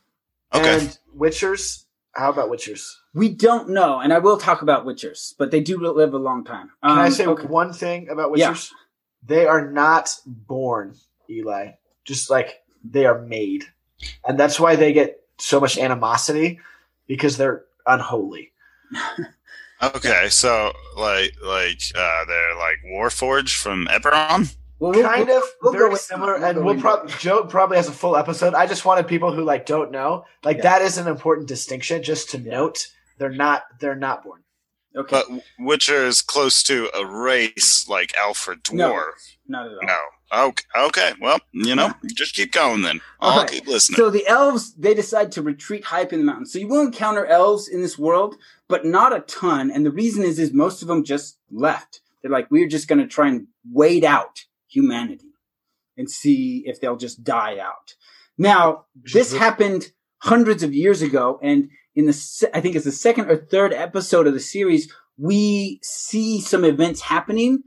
Okay. 0.53 0.79
And 0.79 0.99
witchers? 1.17 1.85
How 2.13 2.31
about 2.31 2.51
witchers? 2.51 2.95
We 3.15 3.29
don't 3.29 3.69
know, 3.69 4.01
and 4.01 4.13
I 4.13 4.19
will 4.19 4.39
talk 4.39 4.63
about 4.63 4.87
witchers, 4.87 5.35
but 5.39 5.51
they 5.51 5.61
do 5.61 5.79
live 5.79 6.15
a 6.15 6.19
long 6.19 6.43
time. 6.45 6.71
Um, 6.83 6.97
Can 6.97 6.99
I 6.99 7.07
um, 7.07 7.13
say 7.13 7.27
okay. 7.27 7.47
one 7.47 7.73
thing 7.73 8.09
about 8.09 8.33
witchers? 8.33 8.71
Yeah. 8.71 8.77
They 9.27 9.47
are 9.47 9.71
not 9.71 10.17
born, 10.27 10.95
Eli. 11.29 11.73
Just 12.05 12.31
like 12.31 12.63
they 12.83 13.05
are 13.05 13.21
made. 13.21 13.67
And 14.27 14.39
that's 14.39 14.59
why 14.59 14.75
they 14.75 14.93
get 14.93 15.21
so 15.39 15.61
much 15.61 15.79
animosity 15.79 16.61
because 17.07 17.37
they're 17.37 17.65
unholy. 17.87 18.53
okay, 19.83 20.29
so 20.31 20.73
like 20.97 21.35
like 21.45 21.81
uh 21.95 22.25
they're 22.27 22.57
like 22.57 22.79
Warforged 22.91 23.61
from 23.61 23.87
Eberron? 23.87 24.55
Well, 24.79 24.93
we'll, 24.93 25.03
kind 25.03 25.27
we'll, 25.27 25.39
of 25.39 25.45
we'll 25.61 25.73
very 25.73 25.97
similar, 25.97 26.37
and 26.37 26.65
we'll 26.65 26.81
probably 26.81 27.13
Joe 27.19 27.45
probably 27.45 27.79
has 27.79 27.89
a 27.89 27.93
full 27.93 28.17
episode. 28.17 28.55
I 28.55 28.67
just 28.67 28.85
wanted 28.85 29.09
people 29.09 29.33
who 29.33 29.43
like 29.43 29.67
don't 29.67 29.91
know, 29.91 30.25
like 30.45 30.59
yeah. 30.59 30.63
that 30.65 30.83
is 30.83 30.99
an 30.99 31.09
important 31.09 31.49
distinction. 31.49 32.03
Just 32.03 32.31
to 32.31 32.39
yeah. 32.39 32.53
note, 32.53 32.89
they're 33.19 33.31
not 33.31 33.65
they're 33.81 33.97
not 33.97 34.23
born. 34.23 34.43
Okay, 34.97 35.23
but 35.29 35.43
Witcher 35.59 36.07
is 36.07 36.23
close 36.23 36.63
to 36.65 36.89
a 36.95 37.05
race 37.05 37.89
like 37.89 38.15
Alfred 38.17 38.63
Dwarf. 38.63 39.37
No, 39.49 39.59
not 39.63 39.67
at 39.67 39.73
all. 39.73 39.79
No. 39.83 39.99
Okay. 40.33 40.65
Okay. 40.77 41.13
Well, 41.21 41.41
you 41.53 41.75
know, 41.75 41.93
just 42.15 42.35
keep 42.35 42.53
going 42.53 42.83
then. 42.83 43.01
I'll 43.21 43.41
right. 43.41 43.51
keep 43.51 43.67
listening. 43.67 43.97
So 43.97 44.11
the 44.11 44.27
elves 44.29 44.75
they 44.75 44.95
decide 44.95 45.33
to 45.33 45.43
retreat 45.43 45.85
high 45.85 46.03
up 46.03 46.13
in 46.13 46.21
the 46.21 46.25
mountains. 46.25 46.53
So 46.53 46.59
you 46.59 46.69
will 46.69 46.83
encounter 46.83 47.27
elves 47.27 47.67
in 47.67 47.83
this 47.83 47.99
world, 47.99 48.37
but 48.69 48.85
not 48.85 49.17
a 49.17 49.21
ton. 49.21 49.71
And 49.71 49.85
the 49.85 49.91
reason 49.91 50.23
is, 50.23 50.39
is 50.39 50.53
most 50.53 50.83
of 50.83 50.89
them 50.89 51.03
just 51.03 51.39
left. 51.51 52.01
They're 52.23 52.31
like, 52.31 52.51
we're 52.51 52.69
just 52.69 52.89
going 52.89 52.99
to 52.99 53.07
try 53.07 53.29
and 53.29 53.47
wait 53.71 54.05
out 54.05 54.45
humanity 54.69 55.33
and 55.97 56.11
see 56.11 56.63
if 56.67 56.81
they'll 56.81 56.97
just 56.97 57.25
die 57.25 57.59
out. 57.59 57.95
Now, 58.37 58.85
this 58.95 59.35
happened 59.35 59.89
hundreds 60.19 60.63
of 60.63 60.73
years 60.73 61.03
ago, 61.03 61.39
and 61.43 61.69
in 61.95 62.07
the 62.07 62.51
I 62.55 62.61
think 62.61 62.77
it's 62.77 62.85
the 62.85 62.93
second 62.93 63.31
or 63.31 63.37
third 63.37 63.73
episode 63.73 64.27
of 64.27 64.35
the 64.35 64.41
series, 64.41 64.93
we 65.17 65.81
see 65.83 66.41
some 66.41 66.65
events 66.65 67.01
happening 67.01 67.65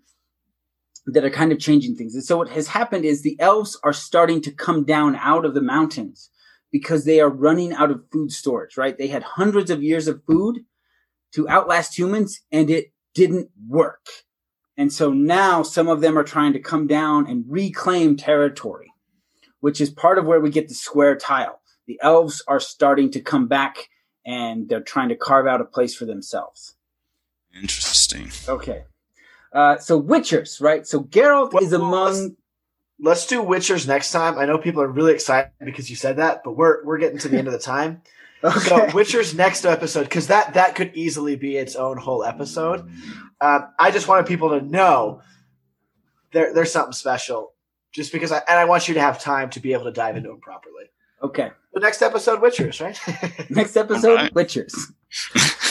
that 1.08 1.26
are 1.26 1.30
kind 1.30 1.52
of 1.52 1.60
changing 1.60 1.96
things. 1.96 2.16
And 2.16 2.24
so 2.24 2.38
what 2.38 2.50
has 2.50 2.68
happened 2.68 3.06
is 3.06 3.22
the 3.22 3.40
elves 3.40 3.78
are 3.84 3.94
starting 3.94 4.42
to 4.42 4.52
come 4.52 4.86
down 4.86 5.16
out 5.16 5.46
of 5.46 5.54
the 5.54 5.62
mountains 5.62 6.30
because 6.72 7.06
they 7.06 7.20
are 7.20 7.30
running 7.30 7.74
out 7.74 7.92
of 7.92 8.04
food 8.12 8.32
storage, 8.32 8.78
right? 8.78 8.98
They 8.98 9.08
had 9.08 9.24
hundreds 9.24 9.70
of 9.70 9.84
years 9.84 10.08
of 10.08 10.24
food 10.26 10.60
to 11.34 11.50
outlast 11.50 11.98
humans 11.98 12.40
and 12.52 12.70
it 12.70 12.94
didn't 13.14 13.50
work. 13.68 14.06
And 14.82 14.92
so 14.92 15.12
now 15.12 15.62
some 15.62 15.88
of 15.88 16.02
them 16.02 16.18
are 16.18 16.24
trying 16.24 16.54
to 16.54 16.60
come 16.60 16.88
down 16.88 17.28
and 17.28 17.46
reclaim 17.48 18.18
territory, 18.18 18.92
which 19.60 19.80
is 19.80 19.92
part 19.92 20.18
of 20.18 20.26
where 20.26 20.40
we 20.40 20.50
get 20.50 20.70
the 20.70 20.74
Scoia'tael. 20.74 21.52
The 21.86 22.00
elves 22.02 22.44
are 22.48 22.60
starting 22.60 23.12
to 23.12 23.22
come 23.22 23.48
back 23.48 23.90
and 24.26 24.68
they're 24.68 24.82
trying 24.82 25.10
to 25.10 25.16
carve 25.16 25.46
out 25.46 25.62
a 25.62 25.66
place 25.66 25.94
for 25.94 26.06
themselves. 26.06 26.74
Interesting. 27.56 28.32
Okay. 28.50 28.86
Uh, 29.54 29.78
so 29.78 30.02
Witchers, 30.02 30.60
right? 30.60 30.88
So 30.88 31.04
Geralt 31.04 31.54
well, 31.54 31.64
is 31.64 31.74
among. 31.74 32.14
Let's, 33.00 33.26
let's, 33.26 33.28
do 33.28 33.44
Witchers 33.44 33.88
next 33.88 34.12
time. 34.12 34.40
I 34.40 34.46
know 34.46 34.58
people 34.58 34.82
are 34.82 34.88
really 34.88 35.14
excited 35.14 35.52
because 35.64 35.92
you 35.92 35.96
said 35.96 36.18
that, 36.18 36.44
but 36.44 36.58
we're 36.58 36.84
we're 36.86 36.98
getting 36.98 37.20
to 37.20 37.30
the 37.30 37.38
end 37.38 37.46
of 37.46 37.54
the 37.54 37.60
time. 37.60 38.02
Okay. 38.44 38.58
So 38.58 38.90
Witcher's 38.96 39.36
next 39.36 39.66
episode, 39.66 40.06
because 40.06 40.26
that 40.26 40.56
that 40.56 40.74
could 40.74 40.96
easily 40.96 41.36
be 41.36 41.58
its 41.58 41.76
own 41.76 41.98
whole 41.98 42.24
episode. 42.24 42.90
Um, 43.42 43.70
I 43.80 43.92
just 43.92 44.08
wanted 44.08 44.28
people 44.28 44.50
to 44.50 44.62
know 44.62 45.22
there, 46.32 46.54
there's 46.54 46.72
something 46.72 46.94
special, 46.94 47.54
just 47.92 48.12
because 48.12 48.32
I 48.32 48.38
and 48.48 48.60
I 48.60 48.66
want 48.66 48.88
you 48.88 48.94
to 48.94 49.02
have 49.02 49.20
time 49.20 49.50
to 49.52 49.60
be 49.60 49.74
able 49.74 49.86
to 49.86 49.92
dive 49.92 50.16
into 50.16 50.30
them 50.30 50.40
properly. 50.40 50.86
Okay. 51.24 51.52
The 51.74 51.80
next 51.80 52.02
episode, 52.02 52.42
Witchers, 52.42 52.82
right? 52.82 53.50
next 53.50 53.76
episode, 53.78 54.16
right. 54.16 54.34
Witchers. 54.34 54.74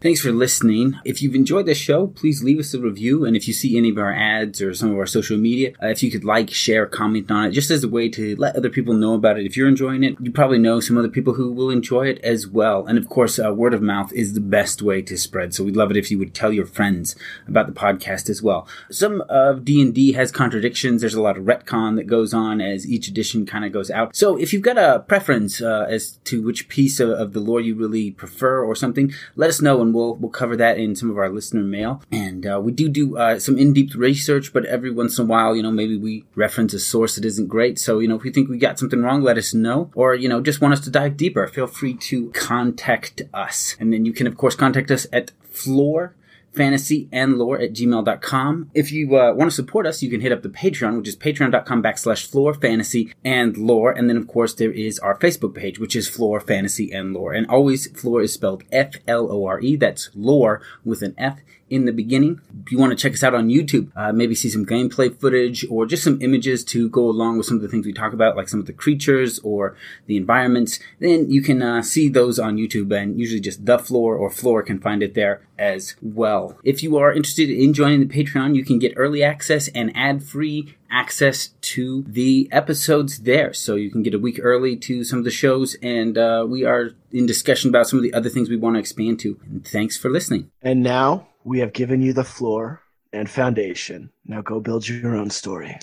Thanks 0.00 0.20
for 0.20 0.30
listening. 0.30 0.94
If 1.04 1.22
you've 1.22 1.34
enjoyed 1.34 1.66
this 1.66 1.76
show, 1.76 2.06
please 2.06 2.44
leave 2.44 2.60
us 2.60 2.72
a 2.72 2.78
review. 2.78 3.24
And 3.24 3.36
if 3.36 3.48
you 3.48 3.52
see 3.52 3.76
any 3.76 3.90
of 3.90 3.98
our 3.98 4.12
ads 4.12 4.62
or 4.62 4.72
some 4.72 4.92
of 4.92 4.96
our 4.96 5.06
social 5.06 5.36
media, 5.36 5.72
uh, 5.82 5.88
if 5.88 6.04
you 6.04 6.10
could 6.12 6.22
like, 6.22 6.50
share, 6.50 6.86
comment 6.86 7.32
on 7.32 7.46
it, 7.46 7.50
just 7.50 7.72
as 7.72 7.82
a 7.82 7.88
way 7.88 8.08
to 8.10 8.36
let 8.36 8.54
other 8.54 8.70
people 8.70 8.94
know 8.94 9.14
about 9.14 9.40
it. 9.40 9.44
If 9.44 9.56
you're 9.56 9.66
enjoying 9.66 10.04
it, 10.04 10.14
you 10.20 10.30
probably 10.30 10.60
know 10.60 10.78
some 10.78 10.96
other 10.96 11.08
people 11.08 11.34
who 11.34 11.50
will 11.50 11.68
enjoy 11.68 12.06
it 12.06 12.20
as 12.20 12.46
well. 12.46 12.86
And 12.86 12.96
of 12.96 13.08
course, 13.08 13.40
uh, 13.40 13.52
word 13.52 13.74
of 13.74 13.82
mouth 13.82 14.12
is 14.12 14.34
the 14.34 14.40
best 14.40 14.82
way 14.82 15.02
to 15.02 15.18
spread. 15.18 15.52
So 15.52 15.64
we'd 15.64 15.74
love 15.74 15.90
it 15.90 15.96
if 15.96 16.12
you 16.12 16.18
would 16.20 16.32
tell 16.32 16.52
your 16.52 16.66
friends 16.66 17.16
about 17.48 17.66
the 17.66 17.72
podcast 17.72 18.30
as 18.30 18.40
well. 18.40 18.68
Some 18.92 19.24
of 19.28 19.64
D&D 19.64 20.12
has 20.12 20.30
contradictions. 20.30 21.00
There's 21.00 21.14
a 21.14 21.22
lot 21.22 21.36
of 21.36 21.42
retcon 21.42 21.96
that 21.96 22.06
goes 22.06 22.32
on 22.32 22.60
as 22.60 22.86
each 22.86 23.08
edition 23.08 23.46
kind 23.46 23.64
of 23.64 23.72
goes 23.72 23.90
out. 23.90 24.14
So 24.14 24.36
if 24.36 24.52
you've 24.52 24.62
got 24.62 24.78
a 24.78 25.00
preference 25.00 25.60
uh, 25.60 25.86
as 25.88 26.18
to 26.26 26.40
which 26.40 26.68
piece 26.68 27.00
of, 27.00 27.10
of 27.10 27.32
the 27.32 27.40
lore 27.40 27.60
you 27.60 27.74
really 27.74 28.12
prefer 28.12 28.62
or 28.62 28.76
something, 28.76 29.12
let 29.34 29.50
us 29.50 29.60
know 29.60 29.87
and 29.88 29.94
we'll 29.94 30.14
we'll 30.16 30.30
cover 30.30 30.56
that 30.56 30.78
in 30.78 30.94
some 30.94 31.10
of 31.10 31.16
our 31.16 31.30
listener 31.30 31.62
mail. 31.62 32.02
And 32.12 32.46
uh, 32.46 32.60
we 32.62 32.72
do 32.72 32.88
do 32.88 33.16
uh, 33.16 33.38
some 33.38 33.58
in 33.58 33.72
depth 33.72 33.94
research, 33.94 34.52
but 34.52 34.66
every 34.66 34.90
once 34.90 35.18
in 35.18 35.24
a 35.24 35.28
while, 35.28 35.56
you 35.56 35.62
know, 35.62 35.70
maybe 35.70 35.96
we 35.96 36.24
reference 36.34 36.74
a 36.74 36.80
source 36.80 37.14
that 37.16 37.24
isn't 37.24 37.48
great. 37.48 37.78
So 37.78 37.98
you 37.98 38.08
know, 38.08 38.16
if 38.16 38.24
you 38.24 38.30
think 38.30 38.48
we 38.48 38.58
got 38.58 38.78
something 38.78 39.02
wrong, 39.02 39.22
let 39.22 39.38
us 39.38 39.54
know, 39.54 39.90
or 39.94 40.14
you 40.14 40.28
know, 40.28 40.40
just 40.40 40.60
want 40.60 40.74
us 40.74 40.80
to 40.80 40.90
dive 40.90 41.16
deeper. 41.16 41.46
Feel 41.48 41.66
free 41.66 41.94
to 41.94 42.30
contact 42.30 43.22
us, 43.32 43.76
and 43.80 43.92
then 43.92 44.04
you 44.04 44.12
can 44.12 44.26
of 44.26 44.36
course 44.36 44.54
contact 44.54 44.90
us 44.90 45.06
at 45.12 45.32
Flore 45.50 46.14
fantasy 46.58 47.08
and 47.12 47.38
lore 47.38 47.58
at 47.58 47.72
gmail.com. 47.72 48.70
If 48.74 48.90
you 48.92 49.16
uh, 49.16 49.32
want 49.32 49.48
to 49.50 49.54
support 49.54 49.86
us, 49.86 50.02
you 50.02 50.10
can 50.10 50.20
hit 50.20 50.32
up 50.32 50.42
the 50.42 50.48
Patreon, 50.48 50.98
which 50.98 51.08
is 51.08 51.16
patreon.com 51.16 51.82
backslash 51.82 52.26
Flore 52.26 52.52
fantasy 52.52 53.14
and 53.24 53.56
lore. 53.56 53.92
And 53.92 54.10
then, 54.10 54.16
of 54.16 54.26
course, 54.26 54.54
there 54.54 54.72
is 54.72 54.98
our 54.98 55.16
Facebook 55.16 55.54
page, 55.54 55.78
which 55.78 55.94
is 55.94 56.08
Flore 56.08 56.40
fantasy 56.40 56.90
and 56.92 57.14
lore. 57.14 57.32
And 57.32 57.46
always 57.46 57.86
Flore 57.98 58.22
is 58.22 58.34
spelled 58.34 58.64
F 58.72 58.96
L 59.06 59.30
O 59.30 59.46
R 59.46 59.60
E. 59.60 59.76
That's 59.76 60.10
lore 60.14 60.60
with 60.84 61.02
an 61.02 61.14
F 61.16 61.38
in 61.70 61.84
the 61.84 61.92
beginning. 61.92 62.40
If 62.64 62.72
you 62.72 62.78
want 62.78 62.90
to 62.90 62.96
check 62.96 63.12
us 63.12 63.22
out 63.22 63.34
on 63.34 63.48
YouTube, 63.48 63.90
uh, 63.96 64.12
maybe 64.12 64.34
see 64.34 64.50
some 64.50 64.66
gameplay 64.66 65.14
footage 65.18 65.64
or 65.70 65.86
just 65.86 66.04
some 66.04 66.20
images 66.22 66.64
to 66.66 66.88
go 66.88 67.08
along 67.08 67.38
with 67.38 67.46
some 67.46 67.56
of 67.56 67.62
the 67.62 67.68
things 67.68 67.86
we 67.86 67.92
talk 67.92 68.12
about, 68.12 68.36
like 68.36 68.48
some 68.48 68.60
of 68.60 68.66
the 68.66 68.72
creatures 68.72 69.38
or 69.40 69.76
the 70.06 70.16
environments, 70.16 70.78
then 70.98 71.30
you 71.30 71.42
can 71.42 71.62
uh, 71.62 71.82
see 71.82 72.08
those 72.08 72.38
on 72.38 72.56
YouTube 72.56 72.94
and 72.96 73.18
usually 73.18 73.40
just 73.40 73.64
the 73.64 73.78
Flore 73.78 74.16
or 74.16 74.30
Flore 74.30 74.62
can 74.62 74.80
find 74.80 75.02
it 75.02 75.14
there 75.14 75.42
as 75.58 75.96
well. 76.00 76.58
If 76.62 76.82
you 76.82 76.96
are 76.96 77.12
interested 77.12 77.50
in 77.50 77.74
joining 77.74 78.06
the 78.06 78.14
Patreon, 78.14 78.54
you 78.54 78.64
can 78.64 78.78
get 78.78 78.92
early 78.96 79.22
access 79.22 79.68
and 79.68 79.94
ad 79.96 80.22
free 80.22 80.76
access 80.90 81.48
to 81.60 82.02
the 82.06 82.48
episodes 82.52 83.20
there. 83.20 83.52
So 83.52 83.74
you 83.74 83.90
can 83.90 84.02
get 84.02 84.14
a 84.14 84.18
week 84.18 84.38
early 84.42 84.76
to 84.76 85.04
some 85.04 85.18
of 85.18 85.24
the 85.24 85.30
shows, 85.30 85.76
and 85.82 86.16
uh, 86.16 86.46
we 86.48 86.64
are 86.64 86.90
in 87.12 87.26
discussion 87.26 87.68
about 87.70 87.88
some 87.88 87.98
of 87.98 88.02
the 88.02 88.14
other 88.14 88.28
things 88.28 88.48
we 88.48 88.56
want 88.56 88.76
to 88.76 88.80
expand 88.80 89.20
to. 89.20 89.38
And 89.44 89.66
thanks 89.66 89.96
for 89.96 90.10
listening. 90.10 90.50
And 90.62 90.82
now 90.82 91.28
we 91.44 91.60
have 91.60 91.72
given 91.72 92.02
you 92.02 92.12
the 92.12 92.24
floor 92.24 92.82
and 93.12 93.28
foundation. 93.28 94.10
Now 94.26 94.42
go 94.42 94.60
build 94.60 94.88
your 94.88 95.16
own 95.16 95.30
story. 95.30 95.78